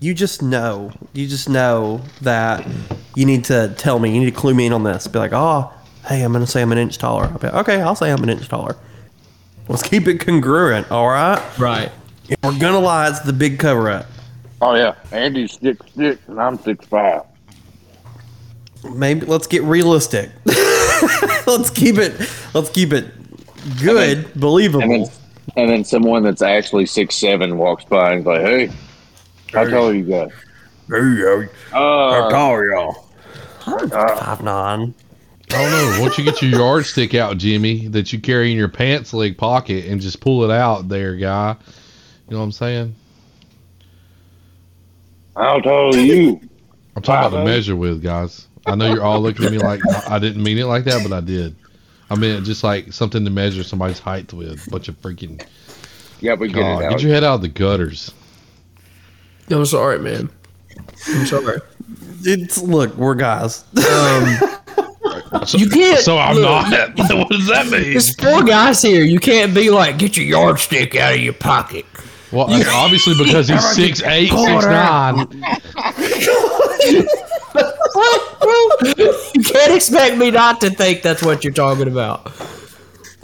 [0.00, 2.66] you just know, you just know that
[3.16, 5.08] you need to tell me, you need to clue me in on this.
[5.08, 5.72] Be like, oh,
[6.06, 7.24] hey, I'm gonna say I'm an inch taller.
[7.24, 8.76] I'll be like, okay, I'll say I'm an inch taller.
[9.68, 11.42] Let's keep it congruent, all right?
[11.58, 11.90] Right.
[12.28, 14.06] If we're gonna lie, it's the big cover up.
[14.60, 17.22] Oh yeah, Andy's six six and I'm six five.
[18.94, 20.30] Maybe let's get realistic.
[21.46, 22.14] let's keep it.
[22.54, 23.06] Let's keep it
[23.80, 25.10] good, And then, believable.
[25.56, 28.70] and then someone that's actually six seven walks by and is like, "Hey,
[29.52, 30.30] how tall are you guys?"
[31.72, 33.05] Uh, tall are y'all?
[33.66, 34.94] Five nine.
[35.52, 36.02] I don't know.
[36.02, 39.86] Once you get your yardstick out, Jimmy, that you carry in your pants leg pocket
[39.86, 41.56] and just pull it out there, guy.
[42.28, 42.94] You know what I'm saying?
[45.36, 46.40] how tall are you?
[46.96, 48.48] I'm talking about to measure with, guys.
[48.66, 51.12] I know you're all looking at me like I didn't mean it like that, but
[51.14, 51.54] I did.
[52.08, 54.68] I mean, just like something to measure somebody's height with.
[54.70, 55.44] Bunch of freaking.
[56.20, 56.80] Yeah, we get God, it.
[56.80, 57.02] get Alex.
[57.02, 58.12] your head out of the gutters.
[59.50, 60.30] I'm sorry, man.
[61.08, 61.60] I'm sorry.
[62.24, 63.64] It's look, we're guys.
[65.46, 66.70] So, You can't- So I'm look, not.
[66.98, 67.90] what does that mean?
[67.92, 69.04] There's four guys here.
[69.04, 71.84] You can't be like, get your yardstick out of your pocket.
[72.32, 75.28] Well, that's obviously because he's six eight, six nine.
[79.34, 82.32] you can't expect me not to think that's what you're talking about.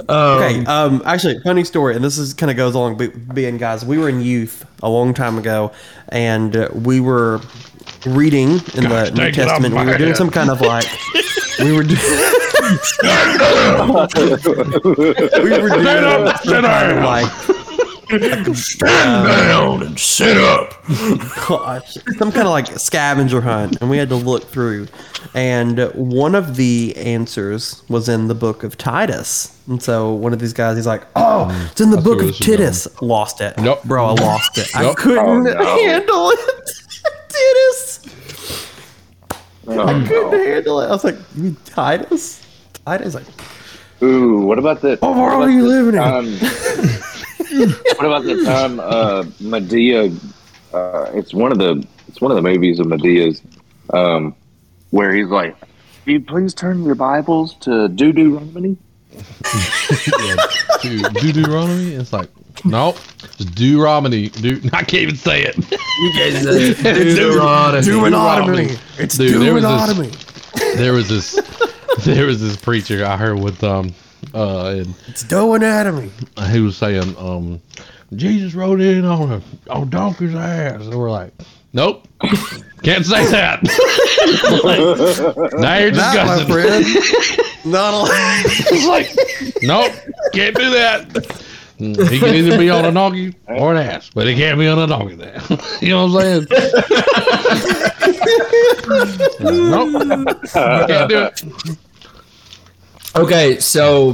[0.09, 0.65] Okay.
[0.67, 1.03] Um.
[1.05, 3.85] Actually, funny story, and this is kind of goes along be- being guys.
[3.85, 5.73] We were in youth a long time ago,
[6.09, 7.41] and uh, we were
[8.07, 9.75] reading in Gosh, the New take it off Testament.
[9.75, 10.17] We were doing head.
[10.17, 10.87] some kind of like.
[11.61, 11.83] We were.
[11.85, 11.95] Do-
[15.43, 17.31] we were doing some kind of like.
[18.13, 20.75] Stand uh, down and sit up.
[21.49, 24.87] gosh, some kind of like scavenger hunt, and we had to look through.
[25.33, 29.59] And one of the answers was in the book of Titus.
[29.67, 32.27] And so one of these guys, he's like, "Oh, it's in the I book of
[32.27, 32.47] this is.
[32.47, 33.57] Titus." Lost it.
[33.57, 33.83] Nope.
[33.85, 34.69] bro, I lost it.
[34.77, 35.79] I couldn't Oh, no.
[35.79, 36.71] handle it.
[39.67, 40.45] Titus, Oh, couldn't no.
[40.45, 40.87] handle it.
[40.87, 42.43] I was like, "You mean Titus?"
[42.85, 43.25] Titus, like,
[44.03, 45.01] Ooh, what about that?
[45.01, 50.13] "What what world about are you the living in?" what about the time uh, Madea?
[50.75, 53.43] Uh, it's one of the it's one of the movies of Madea's
[53.93, 54.35] um,
[54.91, 55.55] where he's like,
[56.07, 58.77] "Will you please turn your Bibles to Deuteronomy?"
[59.15, 60.37] Yeah,
[60.83, 61.95] dude, do Deuteronomy?
[61.95, 62.29] It's like,
[62.65, 62.97] nope.
[63.55, 64.29] Do Romany.
[64.31, 65.57] Do I can't even say it.
[66.83, 67.83] Deuteronomy.
[67.85, 68.77] Deuteronomy.
[68.99, 70.11] It's Dude, Deuteronomy.
[70.77, 71.41] there was this,
[72.05, 73.93] there was this preacher I heard with um,
[74.35, 76.11] uh, and It's Doanatomy.
[76.51, 77.61] he was saying um,
[78.15, 81.33] Jesus rode in on a on a donkey's ass, and we're like,
[81.73, 82.07] nope,
[82.83, 83.63] can't say that.
[85.59, 86.47] now you're That, my discussing.
[86.53, 86.85] friend.
[87.65, 88.43] Not allowed.
[88.47, 89.93] It's like, nope,
[90.33, 91.39] can't do that.
[91.79, 94.79] He can either be on a donkey or an ass, but he can't be on
[94.79, 95.17] a donkey.
[95.17, 95.41] Then
[95.81, 96.47] you know what I'm saying?
[99.41, 101.43] nope, can't do it.
[103.17, 104.13] Okay, so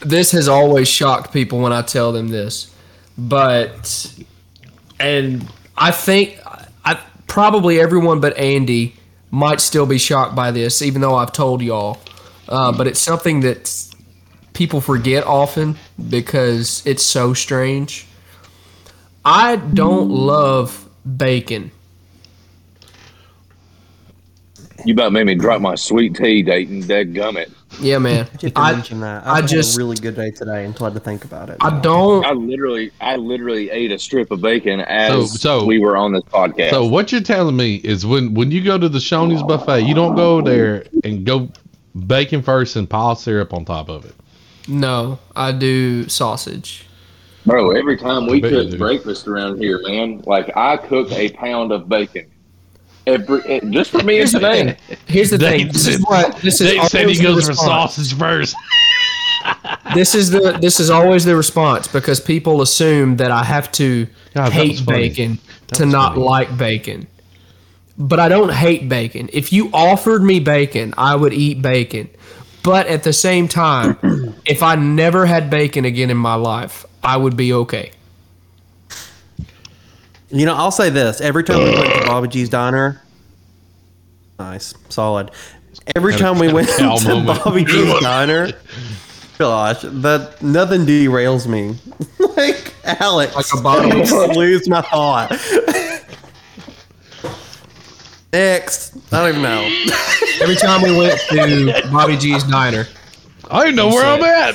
[0.00, 2.74] this has always shocked people when I tell them this,
[3.16, 4.12] but
[4.98, 6.57] and I think I
[7.28, 8.96] probably everyone but Andy
[9.30, 11.98] might still be shocked by this, even though I've told y'all.
[12.48, 13.70] Uh, but it's something that
[14.54, 15.76] people forget often
[16.08, 18.06] because it's so strange.
[19.24, 21.70] I don't love bacon.
[24.84, 26.80] You about made me drop my sweet tea, Dayton.
[26.80, 27.52] Dead gummit.
[27.80, 28.28] Yeah, man.
[28.56, 29.26] I, mention that.
[29.26, 31.24] I I, just just- had a really good day today until I had to think
[31.24, 31.58] about it.
[31.60, 32.24] I don't.
[32.24, 35.26] I literally, I literally ate a strip of bacon as So-
[35.60, 36.70] so- we were on this podcast.
[36.70, 39.94] So what you're telling me is when when you go to the Shoney's buffet, you
[39.94, 41.50] don't go there and go
[42.06, 44.14] bacon first and pile syrup on top of it.
[44.68, 46.84] No, I do sausage.
[47.46, 51.88] Bro, every time we cook breakfast around here, man, like I cook a pound of
[51.88, 52.26] bacon.
[53.08, 54.66] Every it, just for me and Here's the thing.
[54.66, 54.98] today.
[55.06, 55.68] Here's the thing.
[55.68, 56.72] This is what this is.
[56.72, 58.54] Dave said he goes for sausage first.
[59.94, 64.06] This is the this is always the response because people assume that I have to
[64.34, 66.24] God, hate bacon to not funny.
[66.24, 67.06] like bacon.
[67.96, 69.30] But I don't hate bacon.
[69.32, 72.10] If you offered me bacon, I would eat bacon.
[72.62, 73.96] But at the same time,
[74.44, 77.92] if I never had bacon again in my life, I would be okay.
[80.30, 83.00] You know, I'll say this: every time we went to Bobby G's diner,
[84.38, 85.30] nice, solid.
[85.96, 87.42] Every time we went to moment.
[87.44, 88.52] Bobby G's diner,
[89.38, 91.76] gosh, that nothing derails me.
[92.36, 95.30] like Alex, Like a bottle I of- just lose my thought.
[98.32, 99.62] Next, I don't even know.
[100.42, 102.86] Every time we went to Bobby G's diner,
[103.50, 104.54] I don't know where I'm at.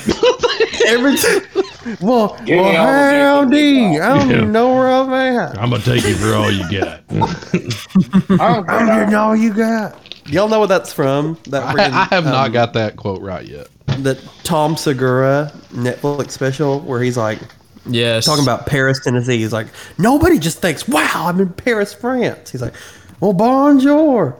[0.86, 1.64] Every time,
[2.02, 4.00] well, Give me well, howdy.
[4.00, 4.38] I don't Yeah.
[4.38, 5.58] even know where I'm at.
[5.60, 7.02] I'm gonna take you for all you got.
[8.40, 9.98] I'm getting all you got.
[10.28, 11.38] Y'all know what that's from?
[11.50, 13.68] That I, friggin', I have not um, got that quote right yet.
[14.00, 17.40] the Tom Segura Netflix special where he's like
[17.86, 19.38] yes, talking about Paris, Tennessee.
[19.40, 19.68] He's like,
[19.98, 22.74] nobody just thinks, "Wow, I'm in Paris, France." He's like,
[23.20, 24.40] "Well, bonjour."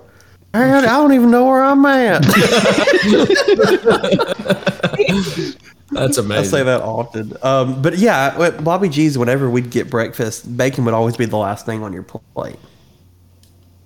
[0.54, 2.24] Man, I don't even know where I'm at.
[5.94, 6.44] that's amazing.
[6.44, 7.34] I say that often.
[7.42, 11.38] Um, but yeah, at Bobby G's, whenever we'd get breakfast, bacon would always be the
[11.38, 12.58] last thing on your plate.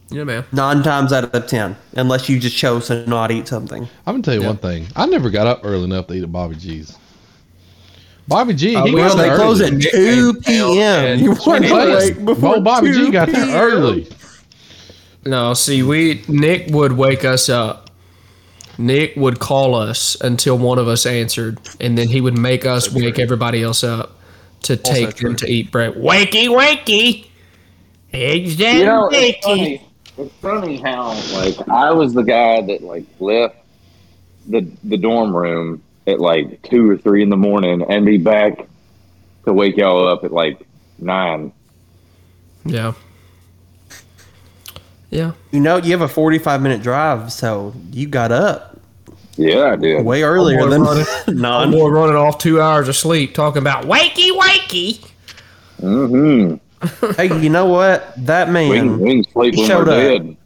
[0.09, 0.45] Yeah, man.
[0.53, 3.83] Nine times out of ten, unless you just chose to not eat something.
[4.05, 4.87] I'm gonna tell you one thing.
[4.95, 6.97] I never got up early enough to eat at Bobby G's.
[8.27, 9.75] Bobby G, Uh, he well, got They there close early.
[9.75, 11.19] at two p.m.
[11.19, 14.07] You want to wait before Well, Bobby G got there early.
[15.25, 17.86] No, see, we Nick would wake us up.
[18.77, 22.93] Nick would call us until one of us answered, and then he would make us
[22.93, 24.19] wake everybody else up
[24.63, 25.93] to take them to eat bread.
[25.93, 27.27] Wakey, wakey,
[28.13, 29.87] eggs and You know, it's funny.
[30.17, 33.55] It's funny how like I was the guy that like left
[34.47, 38.67] the the dorm room at like two or three in the morning and be back
[39.45, 40.61] to wake y'all up at like
[40.97, 41.51] nine.
[42.65, 42.93] Yeah,
[45.09, 45.31] yeah.
[45.51, 48.79] You know, you have a forty-five minute drive, so you got up
[49.37, 50.03] Yeah, I did.
[50.05, 51.05] way earlier boy, than running.
[51.41, 51.71] non.
[51.71, 55.05] Boy, running off two hours of sleep, talking about wakey, wakey.
[55.81, 57.11] Mm-hmm.
[57.13, 58.13] Hey, you know what?
[58.25, 59.97] That We, man we can sleep He showed up.
[59.97, 60.37] dead.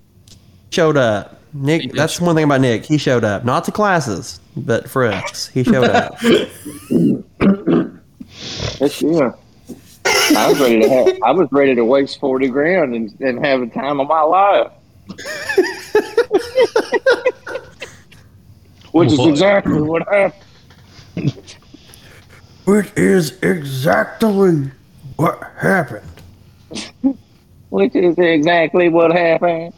[0.72, 1.38] showed up.
[1.54, 2.86] Nick, that's one thing about Nick.
[2.86, 6.16] He showed up, not to classes, but for us, he showed up.
[8.80, 9.32] Heck yeah.
[10.36, 13.60] I was ready to have, I was ready to waste forty grand and, and have
[13.62, 14.72] the time of my life.
[18.92, 20.44] Which is exactly what happened.
[22.66, 24.70] Which is exactly
[25.16, 26.06] what happened.
[27.70, 29.74] Which is exactly what happened.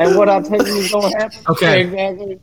[0.00, 1.38] And what I tell you is going to happen.
[1.48, 1.82] Okay.
[1.82, 2.40] Exactly.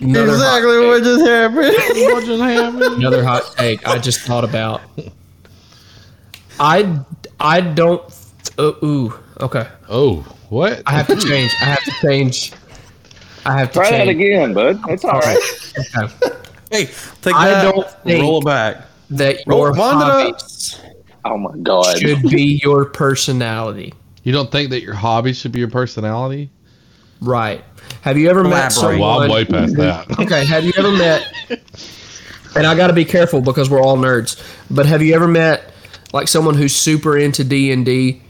[0.00, 1.74] Another Exactly what just happened.
[2.12, 2.82] What just happened?
[2.98, 4.80] another hot take I just thought about.
[6.60, 7.00] I
[7.40, 8.02] I don't.
[8.58, 9.66] Uh, ooh, okay.
[9.88, 10.82] Oh, what?
[10.86, 11.52] I have to change.
[11.60, 12.52] I have to change.
[13.46, 13.88] I have to change.
[13.88, 14.80] Try that again, bud.
[14.88, 15.38] It's all right.
[15.96, 16.36] Okay.
[16.70, 16.84] Hey,
[17.22, 17.72] take I that.
[17.74, 18.82] don't think- roll it back.
[19.10, 20.80] That Roll- your wind hobbies
[21.26, 21.98] Oh my god.
[21.98, 23.92] should be your personality.
[24.22, 26.50] You don't think that your hobby should be your personality?
[27.24, 27.64] Right.
[28.02, 28.98] Have you ever met Elaborate.
[28.98, 29.22] Oh, well, someone?
[29.24, 30.18] I'm way past that.
[30.20, 30.44] Okay.
[30.46, 31.32] Have you ever met?
[32.56, 34.40] And I got to be careful because we're all nerds.
[34.70, 35.74] But have you ever met
[36.14, 38.22] like someone who's super into D and D,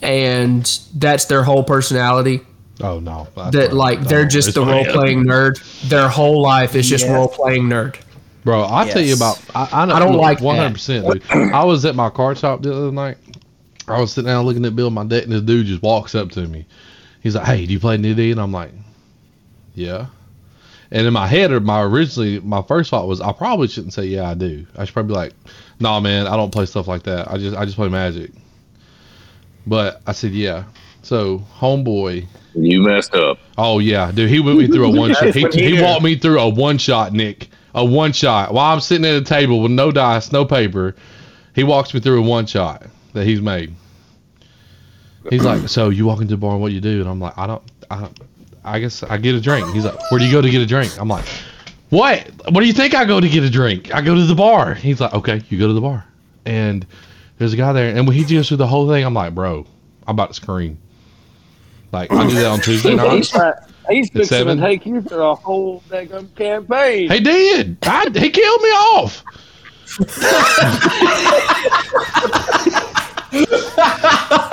[0.00, 2.40] and that's their whole personality.
[2.80, 5.60] Oh no, That like they're just the role playing nerd.
[5.88, 7.12] Their whole life is just Yes.
[7.12, 7.96] role playing nerd.
[8.44, 9.40] Bro, I tell you about.
[9.54, 11.22] I, I, know, I don't like one hundred percent.
[11.32, 13.18] I was at my card shop the other night.
[13.88, 16.30] I was sitting down looking at building my deck, and this dude just walks up
[16.30, 16.64] to me.
[17.22, 18.72] He's like, "Hey, do you play D D?" And I'm like,
[19.74, 20.06] "Yeah."
[20.90, 24.04] And in my head, or my originally, my first thought was, I probably shouldn't say,
[24.04, 25.32] "Yeah, I do." I should probably be like,
[25.80, 27.30] "Nah, man, I don't play stuff like that.
[27.30, 28.30] I just, I just play Magic."
[29.66, 30.64] But I said, "Yeah."
[31.02, 33.38] So, homeboy, You messed up.
[33.58, 35.34] Oh yeah, dude, he went me through a one shot.
[35.34, 37.48] He he walked me through a one shot, Nick.
[37.74, 38.52] A one shot.
[38.52, 40.94] While I'm sitting at a table with no dice, no paper,
[41.54, 43.74] he walks me through a one shot that he's made.
[45.30, 47.36] He's like, "So you walk into the bar and what you do?" And I'm like,
[47.36, 48.20] "I don't, I don't,
[48.64, 50.66] I guess I get a drink." He's like, "Where do you go to get a
[50.66, 51.24] drink?" I'm like,
[51.90, 52.28] "What?
[52.50, 53.94] What do you think I go to get a drink?
[53.94, 56.04] I go to the bar." He's like, "Okay, you go to the bar."
[56.44, 56.86] And
[57.38, 59.66] there's a guy there, and when he goes through the whole thing, I'm like, "Bro,
[60.06, 60.78] I'm about to scream."
[61.92, 63.12] Like I do that on Tuesday nights.
[63.14, 63.52] He's, trying,
[63.90, 67.10] he's fixing to take you through a whole daggum campaign.
[67.10, 67.76] He did.
[67.82, 69.22] I, he killed me off.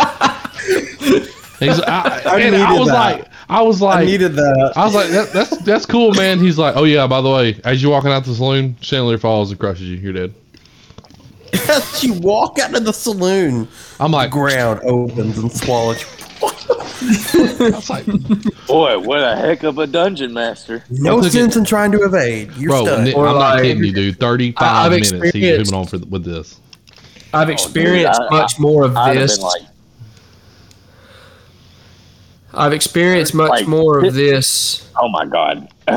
[1.60, 2.93] He's, I, I and I was that.
[3.20, 4.74] like, I was like, I like, needed that.
[4.78, 6.39] I was like, that, that's that's cool, man.
[6.39, 9.51] He's like, oh yeah, by the way, as you're walking out the saloon, chandelier falls
[9.51, 9.97] and crushes you.
[9.97, 10.34] You're dead.
[11.68, 13.68] As you walk out of the saloon,
[13.99, 16.01] I'm like, ground opens and swallows.
[16.41, 18.05] I was like,
[18.68, 20.84] Boy, what a heck of a dungeon master.
[20.89, 22.51] No sense in trying to evade.
[22.55, 23.03] You're bro, stuck.
[23.03, 24.20] Nick, Or I'm not like- kidding you, dude.
[24.20, 26.60] 35 I- I've minutes he's experienced- moving on for, with this.
[27.34, 29.38] I've oh, experienced dude, I- much more of I'd have this.
[29.38, 29.62] been like,
[32.54, 34.91] I've experienced much like, more of this- this.
[35.00, 35.68] oh my god.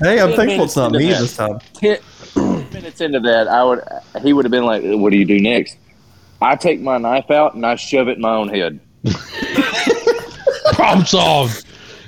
[0.00, 1.58] hey, I'm thankful it's not me into this time.
[1.74, 1.98] Ten
[2.72, 3.82] minutes into that, I would
[4.22, 5.76] he would have been like, "What do you do next?"
[6.40, 8.80] I take my knife out and I shove it in my own head.
[10.72, 11.64] Problem solved.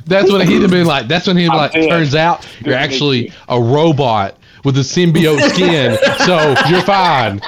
[0.06, 1.08] That's when he'd have been like.
[1.08, 1.72] That's when he'd be I'm like.
[1.72, 7.40] Turns out you're actually a robot with a symbiote skin, so you're fine.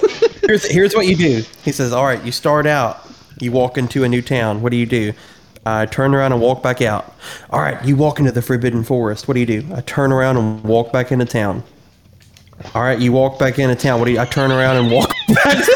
[0.51, 1.43] Here's here's what you do.
[1.63, 3.07] He says, "All right, you start out.
[3.39, 4.61] You walk into a new town.
[4.61, 5.13] What do you do?
[5.65, 7.15] I turn around and walk back out.
[7.51, 9.29] All right, you walk into the forbidden forest.
[9.29, 9.63] What do you do?
[9.73, 11.63] I turn around and walk back into town.
[12.75, 13.99] All right, you walk back into town.
[13.99, 14.19] What do you?
[14.19, 15.63] I turn around and walk back.
[15.63, 15.71] to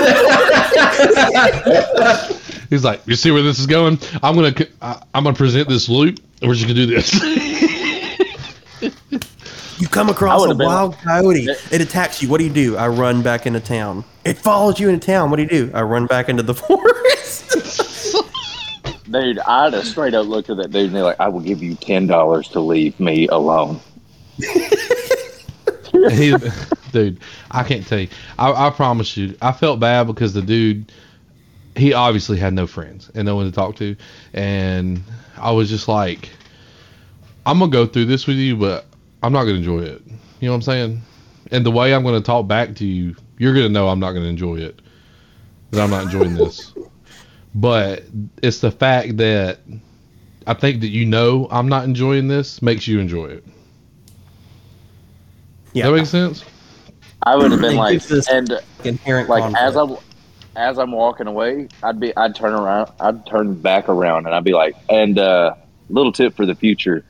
[1.16, 2.42] the.
[2.70, 3.98] He's like, you see where this is going?
[4.22, 7.12] I'm gonna, I'm gonna present this loop, and we're just gonna do this.
[9.78, 11.48] You come across a would've been wild coyote.
[11.72, 12.30] It attacks you.
[12.30, 12.78] What do you do?
[12.78, 14.06] I run back into town.
[14.24, 15.30] It follows you into town.
[15.30, 15.72] What do you do?
[15.74, 18.16] I run back into the forest.
[19.10, 21.62] Dude, I'd have straight up looked at that dude and they're like, "I will give
[21.62, 23.80] you ten dollars to leave me alone."
[26.12, 26.36] he,
[26.92, 27.20] dude,
[27.52, 28.08] I can't tell you.
[28.40, 30.92] I, I promise you, I felt bad because the dude,
[31.76, 33.96] he obviously had no friends and no one to talk to,
[34.34, 35.04] and
[35.38, 36.30] I was just like,
[37.46, 38.86] I'm gonna go through this with you, but
[39.26, 40.04] I'm not gonna enjoy it.
[40.06, 41.02] You know what I'm saying?
[41.50, 44.28] And the way I'm gonna talk back to you, you're gonna know I'm not gonna
[44.28, 44.80] enjoy it.
[45.72, 46.74] That I'm not enjoying this.
[47.58, 48.04] But
[48.44, 49.60] it's the fact that
[50.46, 53.46] I think that you know I'm not enjoying this makes you enjoy it.
[55.72, 56.44] yeah, That makes sense?
[57.24, 59.64] I would have been like, gives and inherent like conflict.
[59.64, 59.98] as I'm
[60.58, 64.44] as I'm walking away, I'd be I'd turn around, I'd turn back around, and I'd
[64.44, 65.56] be like, and uh,
[65.90, 67.06] little tip for the future,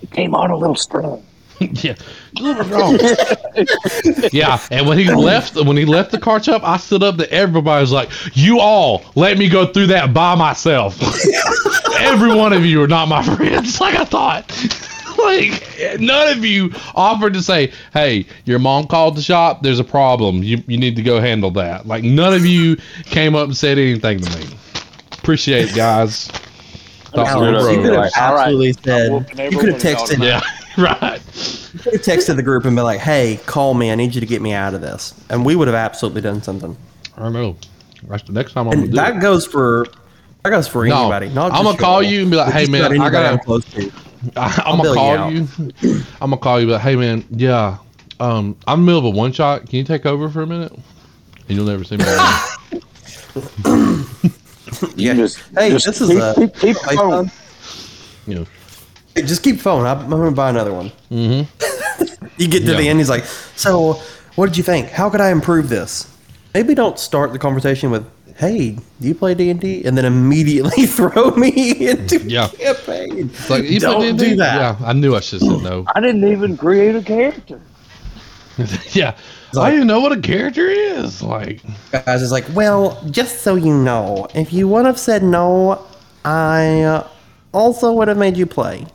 [0.00, 1.22] it came on a little strong.
[1.82, 1.94] yeah,
[2.38, 2.98] a little wrong.
[4.32, 7.30] yeah, and when he left, when he left the car shop, I stood up to
[7.32, 7.82] everybody.
[7.82, 11.00] Was like, "You all let me go through that by myself.
[12.00, 14.50] Every one of you are not my friends, like I thought."
[15.18, 19.62] like none of you offered to say, "Hey, your mom called the shop.
[19.62, 20.42] There's a problem.
[20.42, 23.78] You you need to go handle that." Like none of you came up and said
[23.78, 24.46] anything to me.
[25.12, 26.30] Appreciate it, guys.
[27.12, 29.12] Thought we were Alex, you could have Like, absolutely I'm said.
[29.12, 30.24] You could have everyone texted.
[30.24, 30.40] Yeah,
[30.82, 31.11] right.
[31.72, 33.90] You could have texted the group and been like, "Hey, call me.
[33.90, 36.42] I need you to get me out of this," and we would have absolutely done
[36.42, 36.76] something.
[37.16, 37.56] I don't know.
[38.08, 39.20] That's the next time I'm And gonna do that it.
[39.22, 39.86] goes for
[40.42, 41.28] that goes for No, anybody.
[41.30, 42.20] Not I'm gonna call y'all.
[42.22, 43.90] and be like, "Hey, man, I gotta- I'm close to."
[44.36, 45.48] I, I'll I'm gonna call you.
[46.20, 47.78] I'm gonna call you, but hey, man, yeah,
[48.20, 49.68] um, I'm in the middle of a one shot.
[49.68, 50.72] Can you take over for a minute?
[51.48, 52.04] And you'll never see me.
[52.04, 52.22] again.
[54.96, 57.30] You just Hey, just this is keep, a- keep, keep Hey, going.
[58.26, 58.50] you know, Hey,
[59.16, 59.86] just keep phone.
[59.86, 60.90] I'm, I'm gonna buy another one.
[61.10, 62.24] Mm-hmm.
[62.38, 63.24] you get to the end, he's like,
[63.56, 63.94] "So,
[64.36, 64.88] what did you think?
[64.88, 66.08] How could I improve this?"
[66.54, 68.06] Maybe don't start the conversation with,
[68.36, 72.48] "Hey, do you play D and D?" and then immediately throw me into Yeah.
[72.48, 73.30] campaign.
[73.30, 74.78] It's like you Don't put do that.
[74.80, 75.84] Yeah, I knew I should have said no.
[75.94, 77.60] I didn't even create a character.
[78.92, 79.16] yeah,
[79.52, 81.22] I don't even know what a character is.
[81.22, 85.82] Like, Guys is like, well, just so you know, if you would have said no,
[86.24, 87.08] I uh,
[87.52, 88.86] also would have made you play.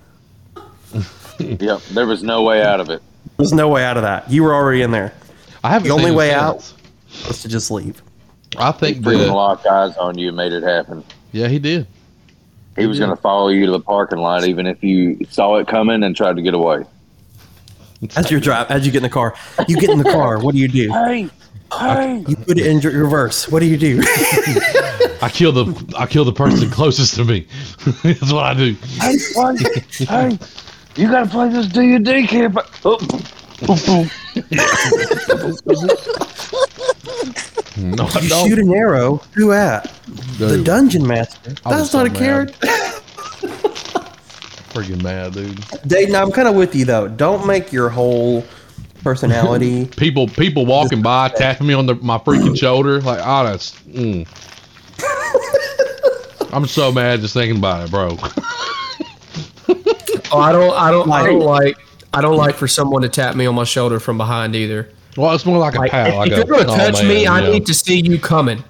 [1.60, 3.02] Yep, there was no way out of it.
[3.38, 4.30] There's no way out of that.
[4.30, 5.14] You were already in there.
[5.64, 5.88] I haven't.
[5.88, 6.42] The only way since.
[6.42, 6.74] out
[7.28, 8.02] was to just leave.
[8.58, 9.34] I think Freaking that.
[9.34, 11.04] locked eyes on you made it happen.
[11.32, 11.88] Yeah, he did.
[12.78, 15.68] He was going to follow you to the parking lot, even if you saw it
[15.68, 16.84] coming and tried to get away.
[18.16, 19.34] As you drive, as you get in the car,
[19.68, 20.40] you get in the car.
[20.40, 20.92] What do you do?
[20.92, 21.30] Hey,
[21.74, 22.24] hey!
[22.28, 23.48] You put it in reverse.
[23.48, 24.02] What do you do?
[25.22, 25.96] I kill the.
[25.98, 27.48] I kill the person closest to me.
[28.04, 28.74] That's what I do.
[29.02, 29.56] Hey, play,
[30.06, 30.40] hey,
[30.98, 32.64] you gotta play this D&D campaign.
[32.86, 32.98] Oh.
[37.78, 38.48] No, You don't.
[38.50, 39.18] shoot an arrow.
[39.36, 39.84] Who at?
[40.40, 41.54] The dungeon master.
[41.64, 42.20] That's so not a mad.
[42.20, 42.68] character.
[44.74, 45.64] Freaking mad, dude.
[45.88, 47.08] Dayton, I'm kind of with you though.
[47.08, 48.44] Don't make your whole
[49.04, 49.86] personality.
[49.98, 53.74] People, people walking by, tapping me on the, my freaking shoulder, like, oh, that's.
[53.84, 54.28] Mm.
[56.54, 58.18] I'm so mad just thinking about it, bro.
[60.32, 61.78] Oh, I don't, I don't, I don't Like- like,
[62.14, 64.90] I don't like for someone to tap me on my shoulder from behind either.
[65.18, 66.10] Well, it's more like a Like, pat.
[66.10, 68.18] if, Like if a, you're gonna oh, touch man, me, I need to see you
[68.20, 68.64] coming.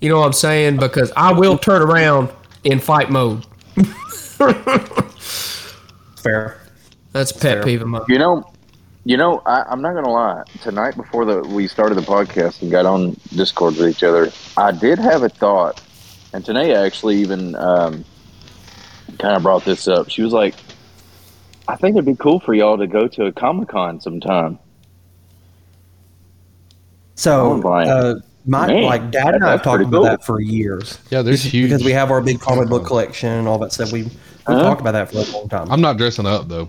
[0.00, 0.78] You know what I'm saying?
[0.78, 2.30] Because I will turn around
[2.64, 3.44] in fight mode.
[6.16, 6.60] Fair.
[7.12, 8.02] That's a pet peeve of mine.
[8.08, 8.50] You know,
[9.04, 10.44] you know, I, I'm not gonna lie.
[10.62, 14.72] Tonight, before the we started the podcast and got on Discord with each other, I
[14.72, 15.82] did have a thought,
[16.32, 18.04] and Tanae actually even um,
[19.18, 20.08] kind of brought this up.
[20.08, 20.54] She was like,
[21.68, 24.58] "I think it'd be cool for y'all to go to a Comic Con sometime."
[27.14, 28.14] So, Oh, uh,
[28.46, 30.02] my Man, like dad and I have talked about cool.
[30.04, 30.98] that for years.
[31.10, 31.70] Yeah, there's huge.
[31.70, 33.92] because we have our big comic book collection and all that stuff.
[33.92, 34.10] We we
[34.46, 34.62] Huh?
[34.62, 35.70] talked about that for a long time.
[35.70, 36.68] I'm not dressing up though.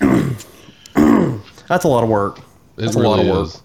[1.68, 2.38] That's a lot of work.
[2.38, 2.42] It
[2.76, 3.46] That's a really lot of work.
[3.46, 3.62] is.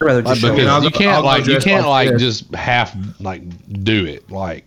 [0.00, 0.72] I'd rather Like, just show because up.
[0.72, 2.40] I'll you can't like you can't like like this.
[2.40, 3.42] just half like
[3.84, 4.64] do it like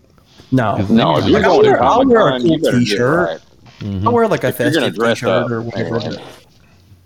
[0.51, 2.78] No, No, you're Like, I'll going to wear- I'll wear a Comic cool better do
[2.78, 3.41] it t-shirt.
[3.84, 4.05] Right.
[4.05, 5.97] I'll wear like a If festive dress t-shirt up, or whatever.
[5.99, 6.23] anyway.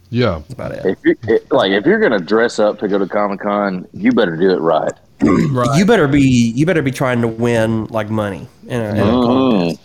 [0.10, 0.40] yeah.
[0.40, 0.86] That's about it.
[0.86, 4.12] If you it, like, if you're gonna dress up to go to Comic Con, you
[4.12, 4.92] better do it right.
[5.22, 5.78] Right.
[5.78, 9.02] You better be you better be trying to win like money in a, in a
[9.12, 9.82] contest.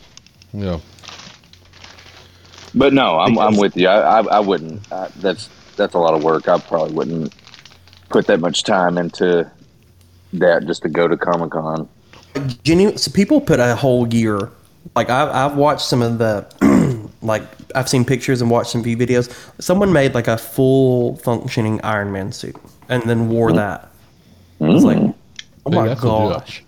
[0.54, 0.62] Mhm.
[0.64, 0.78] Yeah.
[2.74, 3.88] But no, I'm, I'm with you.
[3.88, 4.90] I, I, I wouldn't.
[4.92, 6.48] I, that's that's a lot of work.
[6.48, 7.34] I probably wouldn't
[8.10, 9.50] put that much time into
[10.34, 11.88] that just to go to Comic Con.
[12.64, 14.50] Genu- so people put a whole year.
[14.94, 17.42] Like I've I've watched some of the like
[17.74, 19.32] I've seen pictures and watched some V videos.
[19.60, 22.56] Someone made like a full functioning Iron Man suit
[22.88, 23.90] and then wore that.
[24.60, 25.14] It's like, oh
[25.70, 26.62] Dude, my gosh.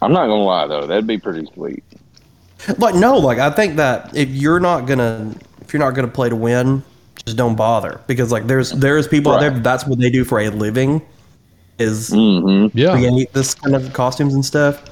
[0.00, 1.84] I'm not gonna lie though, that'd be pretty sweet.
[2.78, 6.28] Like no, like I think that if you're not gonna if you're not gonna play
[6.28, 6.82] to win,
[7.24, 10.40] just don't bother because like there's there's people out there that's what they do for
[10.40, 11.02] a living
[11.78, 12.76] is Mm-hmm.
[12.76, 12.92] Yeah.
[12.92, 14.82] create this kind of costumes and stuff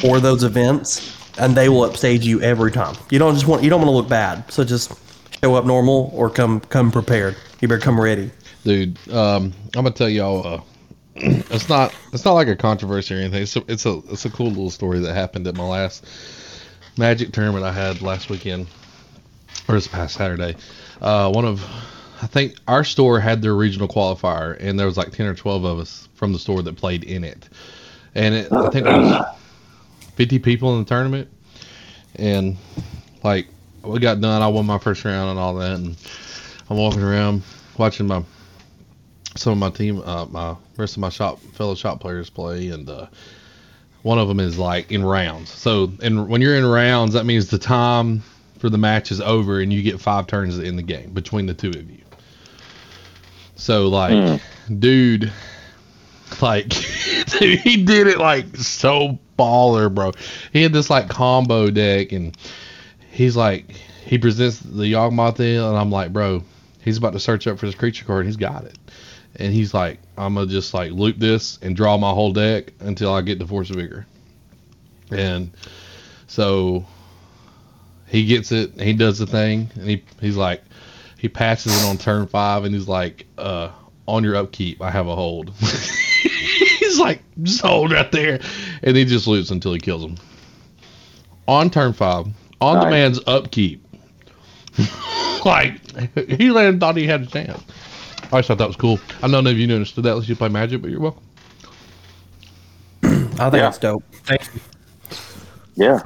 [0.00, 2.96] for those events, and they will upstage you every time.
[3.10, 4.92] You don't just want you don't want to look bad, so just
[5.42, 7.36] show up normal or come come prepared.
[7.60, 8.30] You better come ready.
[8.64, 8.98] dude.
[9.10, 10.46] Um, I'm gonna tell y'all.
[10.46, 10.60] Uh,
[11.16, 11.94] it's not.
[12.12, 13.42] It's not like a controversy or anything.
[13.42, 14.02] It's a, it's a.
[14.10, 16.04] It's a cool little story that happened at my last
[16.98, 18.66] Magic tournament I had last weekend,
[19.68, 20.56] or this past Saturday.
[21.00, 21.62] Uh, one of,
[22.22, 25.64] I think our store had their regional qualifier, and there was like ten or twelve
[25.64, 27.48] of us from the store that played in it,
[28.14, 29.26] and it, I think it was
[30.16, 31.28] fifty people in the tournament,
[32.16, 32.56] and
[33.22, 33.46] like
[33.82, 34.42] we got done.
[34.42, 35.96] I won my first round and all that, and
[36.68, 37.42] I'm walking around
[37.78, 38.22] watching my
[39.36, 42.88] some of my team, uh, my rest of my shop fellow shop players play, and
[42.88, 43.06] uh,
[44.02, 45.50] one of them is like in rounds.
[45.50, 48.22] So, and when you're in rounds, that means the time
[48.58, 51.54] for the match is over, and you get five turns in the game between the
[51.54, 52.02] two of you.
[53.56, 54.40] So, like,
[54.78, 55.32] dude,
[56.40, 56.68] like,
[57.38, 60.12] dude, he did it like so baller, bro.
[60.52, 62.36] He had this like combo deck, and
[63.10, 63.70] he's like,
[64.06, 66.44] he presents the Yawgmoth and I'm like, bro,
[66.80, 68.78] he's about to search up for this creature card, he's got it.
[69.34, 73.12] And he's like, I'm gonna just like loop this and draw my whole deck until
[73.12, 74.06] I get the Force of Vigor.
[75.10, 75.50] And
[76.28, 76.86] so
[78.06, 80.62] he gets it, he does the thing, and he he's like,
[81.18, 83.70] he passes it on turn five, and he's like, uh,
[84.06, 85.52] on your upkeep, I have a hold.
[86.96, 88.40] he's like, just hold right there,
[88.82, 90.16] and he just loops until he kills him.
[91.48, 92.26] On turn five,
[92.60, 92.90] on the Nice.
[92.90, 93.84] man's upkeep,
[95.44, 95.80] like
[96.28, 97.62] he landed thought he had a chance.
[98.32, 98.98] I just thought that was cool.
[99.22, 101.22] I know none of you understood that unless you play Magic, but you're welcome.
[103.02, 103.48] I think Yeah.
[103.50, 104.02] that's dope.
[104.24, 104.60] Thank you.
[105.76, 106.00] Yeah.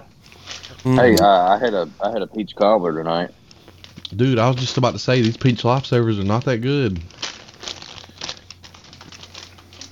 [0.83, 3.31] Hey, uh, I had a I had a peach cobbler tonight.
[4.17, 7.01] Dude, I was just about to say these peach lifesavers are not that good.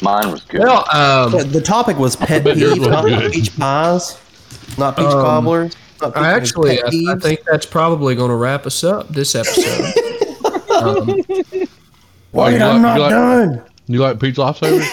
[0.00, 0.60] Mine was good.
[0.60, 3.32] Well, um, The, the topic was pet bet yours peeves, not good.
[3.32, 4.18] peach pies,
[4.78, 5.76] not peach Um, cobblers.
[6.00, 9.34] not peach I actually, I, I think that's probably going to wrap us up this
[9.34, 9.92] episode.
[10.70, 11.66] um, Wait, you
[12.34, 13.62] I'm like- not you like- done.
[13.90, 14.86] You like peach lifesavers?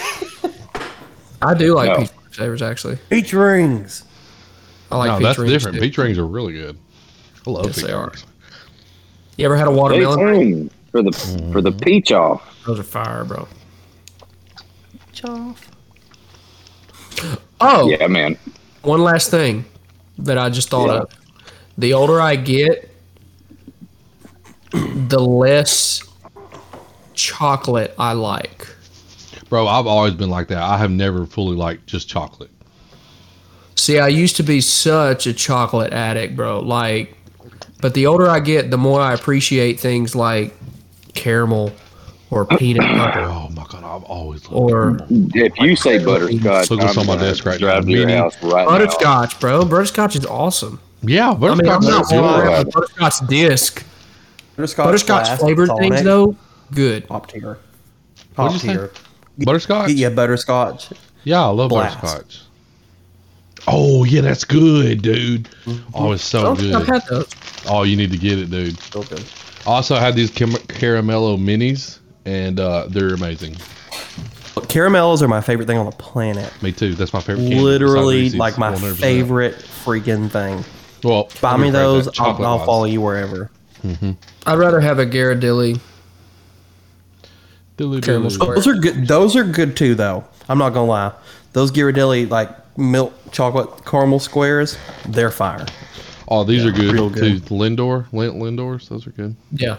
[1.41, 1.97] I do like No.
[1.99, 2.97] peach savers actually.
[3.09, 4.03] Peach rings.
[4.91, 5.75] I like no, peach that's rings, different.
[5.75, 5.81] too.
[5.81, 6.77] Peach rings are really good.
[7.45, 8.05] I love Yes, peach they are.
[8.07, 8.25] rings.
[9.37, 10.17] You ever had a watermelon?
[10.19, 11.11] tuned for the
[11.51, 12.41] for the peach off.
[12.65, 13.47] Those are fire, bro.
[15.23, 15.55] Oh,
[17.89, 18.37] Yeah, man.
[18.81, 19.65] one last thing
[20.17, 21.01] that I just thought Yeah.
[21.01, 21.09] of.
[21.77, 22.89] The older I get,
[24.71, 26.03] the less
[27.13, 28.67] chocolate I like.
[29.49, 30.61] Bro, I've always been like that.
[30.61, 32.49] I have never fully liked just chocolate.
[33.75, 36.59] See, I used to be such a chocolate addict, bro.
[36.61, 37.15] Like,
[37.81, 40.53] but the older I get, the more I appreciate things like
[41.13, 41.71] caramel
[42.31, 46.69] or uh, peanut butter Oh my god, I've always loved or If you say butterscotch,
[46.71, 47.79] Look what's I'm on my desk right now.
[47.79, 48.77] to your Mini- house right now.
[48.77, 49.63] butterscotch, bro.
[49.65, 50.79] Butterscotch is awesome.
[51.01, 52.21] Yeah, I mean, I'm butterscotch not is good.
[52.21, 52.67] one good.
[52.67, 53.85] of butterscotch disc.
[54.55, 56.35] Butterscotch, Butterscotch Blast, flavored Sonic, things, though,
[56.73, 57.07] good.
[57.07, 57.57] Top tier.
[58.35, 58.67] What'd Top you say?
[58.69, 58.91] tier.
[59.39, 59.91] Butterscotch?
[59.91, 60.93] Yeah, butterscotch.
[61.25, 61.99] Yeah, I love Blast.
[62.01, 62.41] butterscotch.
[63.67, 65.45] Oh yeah, that's good, dude.
[65.65, 65.89] Mm-hmm.
[65.95, 67.25] Oh, it's so I've good.
[67.67, 68.79] Oh, you need to get it, dude.
[68.79, 69.23] Still good.
[69.65, 73.55] I also had these cam- caramello minis, and uh, they're amazing.
[74.69, 76.51] Caramels are my favorite thing on the planet.
[76.61, 76.95] Me too.
[76.95, 77.43] That's my favorite.
[77.43, 78.95] candy, Literally, like my 100%.
[78.97, 80.63] favorite freaking thing.
[81.03, 82.05] Well, Buy me those.
[82.05, 83.51] that, I'll, I'll follow you wherever.
[84.47, 85.79] I'd rather have a Ghirardelli
[87.77, 88.01] Doo-doo-doo.
[88.01, 88.55] caramel square.
[88.55, 89.07] Those are good.
[89.07, 90.23] Those are good too, though.
[90.49, 91.11] I'm not gonna lie.
[91.53, 94.77] Those Ghirardelli like milk chocolate caramel squares,
[95.09, 95.65] they're fire.
[96.27, 97.39] Oh, these are good, real too.
[97.39, 97.43] good.
[97.51, 99.35] Lindor, Lindors, those are good.
[99.51, 99.77] Yeah.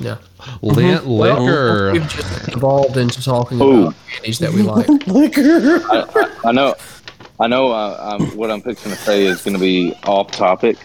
[0.00, 0.16] Yeah.
[0.62, 1.92] Lindt Well, liquor.
[1.92, 3.82] we've just evolved into talking Ooh.
[3.88, 4.88] about candies that we like.
[5.06, 5.80] Liquor.
[6.44, 6.74] I know,
[7.38, 7.70] I know.
[7.70, 10.78] Uh, um, what I'm fixing to say is going to be off topic,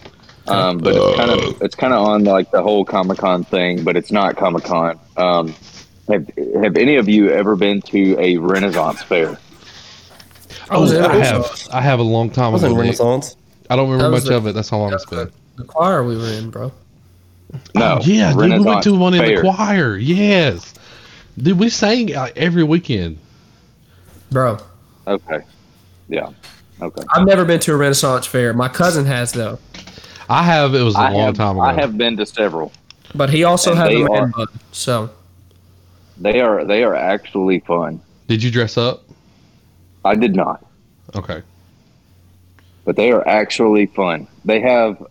[0.48, 3.82] um, but it's kind of it's kind of on like the whole Comic Con thing,
[3.84, 4.98] but it's not Comic Con.
[5.16, 5.54] Um,
[6.08, 6.28] have
[6.62, 9.38] Have any of you ever been to a Renaissance fair?
[10.70, 11.68] I was Oh, I have.
[11.72, 12.72] I have a long time I was ago.
[12.74, 13.36] in Renaissance.
[13.70, 14.52] I don't remember much the- of it.
[14.54, 15.32] That's how long it's That's been.
[15.56, 16.70] the, the choir we were in, bro.
[17.74, 17.98] No.
[17.98, 19.36] Oh, yeah, dude, we went to one in fair.
[19.36, 19.96] the choir.
[19.96, 20.74] Yes,
[21.38, 23.18] dude, we sang like, every weekend.
[24.30, 24.58] Bro,
[25.06, 25.40] Okay.
[26.08, 26.30] Yeah.
[26.82, 27.02] Okay.
[27.14, 28.52] I've never been to a Renaissance fair.
[28.52, 29.58] My cousin has though,
[30.28, 30.74] I have.
[30.74, 31.60] It was a I long have, time ago.
[31.64, 32.72] I have been to several.
[33.14, 34.46] but he also And has they a man are- bun.
[34.72, 35.10] So
[36.18, 38.00] They are they are actually fun.
[38.28, 39.04] Did you dress up?
[40.04, 40.64] I did not,
[41.14, 41.42] Okay.
[42.84, 44.26] but they are actually fun.
[44.44, 45.02] They have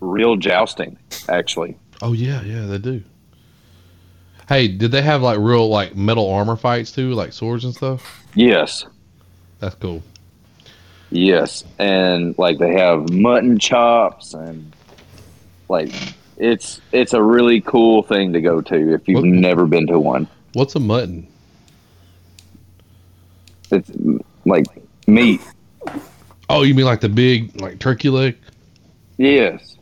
[0.00, 0.96] real jousting.
[1.28, 3.02] Actually, Oh yeah, yeah, they do.
[4.48, 8.24] Hey, did they have like real like metal armor fights too, like swords and stuff?
[8.34, 8.84] yes.
[9.60, 10.02] That's cool.
[11.10, 14.72] Yes, and like they have mutton chops and
[15.68, 15.90] like
[16.36, 19.98] it's it's a really cool thing to go to if you've What- never been to
[19.98, 20.28] one.
[20.52, 21.26] What's a mutton?
[23.70, 23.90] It's
[24.44, 24.66] like
[25.06, 25.40] meat.
[26.48, 28.36] Oh, you mean like the big like turkey leg?
[29.18, 29.76] Yes.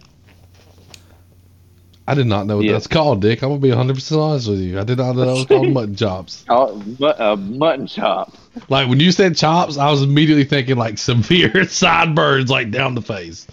[2.09, 2.73] I did not know what Yeah.
[2.73, 3.43] that's called, Dick.
[3.43, 4.79] I'm gonna be 100 percent honest with you.
[4.79, 6.45] I did not know that was called mutton chops.
[6.49, 8.33] Oh, mu- a mutton chop.
[8.69, 13.03] Like when you said chops, I was immediately thinking like severe sideburns like down the
[13.03, 13.47] face.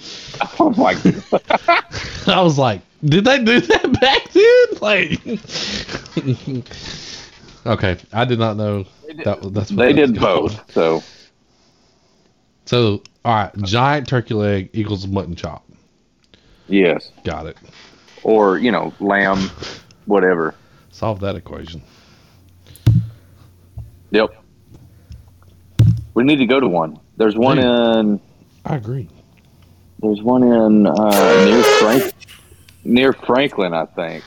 [0.59, 1.41] Oh my god.
[2.27, 4.65] I was like, did they do that back then?
[4.81, 5.19] Like,
[7.65, 8.85] okay, I did not know
[9.25, 10.71] that was that's what They that's did both.
[10.73, 11.03] So
[12.65, 15.65] So, all right, giant turkey leg equals mutton chop.
[16.67, 17.11] yes.
[17.23, 17.57] Got it.
[18.23, 19.49] Or, you know, lamb,
[20.05, 20.55] whatever.
[20.91, 21.81] Solve that equation.
[24.11, 24.29] Yep.
[26.13, 26.99] We need to go to one.
[27.17, 28.19] There's one in
[28.65, 29.09] I agree.
[29.99, 32.13] there's one in uh, near Frank
[32.83, 34.23] near Franklin, I think.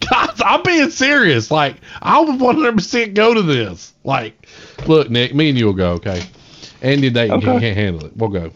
[0.10, 1.50] Guys, I'm being serious.
[1.50, 3.92] Like, I would 100% go to this.
[4.04, 4.46] Like,
[4.86, 6.22] look, Nick, me and you will go, okay?
[6.82, 7.60] Andy Dayton Okay.
[7.60, 8.16] can't handle it.
[8.16, 8.50] We'll go.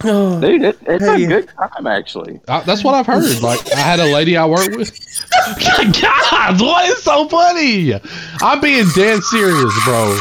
[0.05, 1.23] Oh, dude, it, it's Hey.
[1.23, 2.41] a good time actually.
[2.49, 3.41] I, that's what I've heard.
[3.41, 4.91] Like, I had a lady I worked with.
[6.01, 7.93] God, what is so funny?
[8.41, 10.19] I'm being dead serious, bro.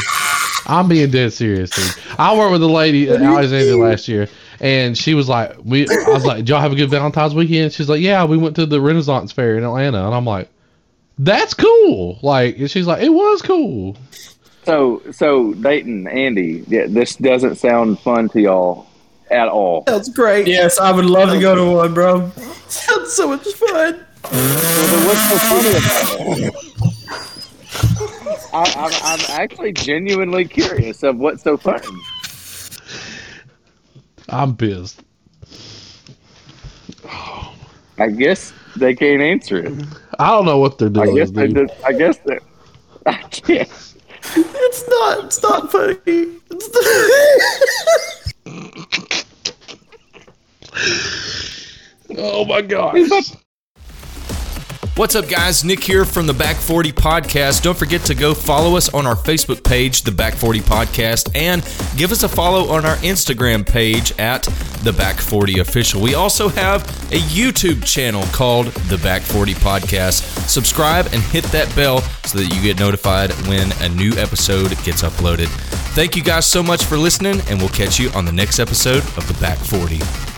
[0.67, 1.93] I'm being dead serious, dude.
[2.17, 4.29] I worked with a lady at Alexandria last year,
[4.63, 7.73] and she was like, "We." I was like, "Did y'all have a good Valentine's weekend?"
[7.73, 10.49] She's like, "Yeah, we went to the Renaissance Fair in Atlanta," and I'm like,
[11.19, 13.97] "That's cool." Like, and she's like, "It was cool."
[14.63, 18.87] So, so Dayton, Andy, yeah, this doesn't sound fun to y'all
[19.29, 19.83] at all.
[19.85, 20.47] Sounds great.
[20.47, 22.31] Yes, I would love to go to one, bro.
[22.69, 24.05] Sounds so much fun.
[24.23, 26.53] What's so funny about it?
[28.53, 31.87] I, I'm, I'm actually genuinely curious of what's so funny.
[34.29, 35.01] I'm pissed.
[37.97, 39.73] I guess they can't answer it.
[40.19, 41.03] I don't know what they're doing.
[41.03, 41.15] I doing.
[41.15, 41.69] guess they dude.
[41.69, 42.39] just, I guess they.
[43.05, 43.69] I can't.
[44.35, 45.25] It's not.
[45.25, 45.97] It's not funny.
[46.05, 46.69] It's
[52.17, 53.31] Oh my gosh.
[54.95, 55.63] What's up, guys?
[55.63, 57.63] Nick here from the Back 40 Podcast.
[57.63, 61.63] Don't forget to go follow us on our Facebook page, the Back 40 Podcast, and
[61.97, 64.43] give us a follow on our Instagram page at
[64.83, 65.99] the Back 40 Official.
[65.99, 70.47] We also have a YouTube channel called the Back 40 Podcast.
[70.47, 75.01] Subscribe and hit that bell so that you get notified when a new episode gets
[75.01, 75.47] uploaded.
[75.95, 79.01] Thank you guys so much for listening, and we'll catch you on the next episode
[79.17, 80.32] of the Back 40.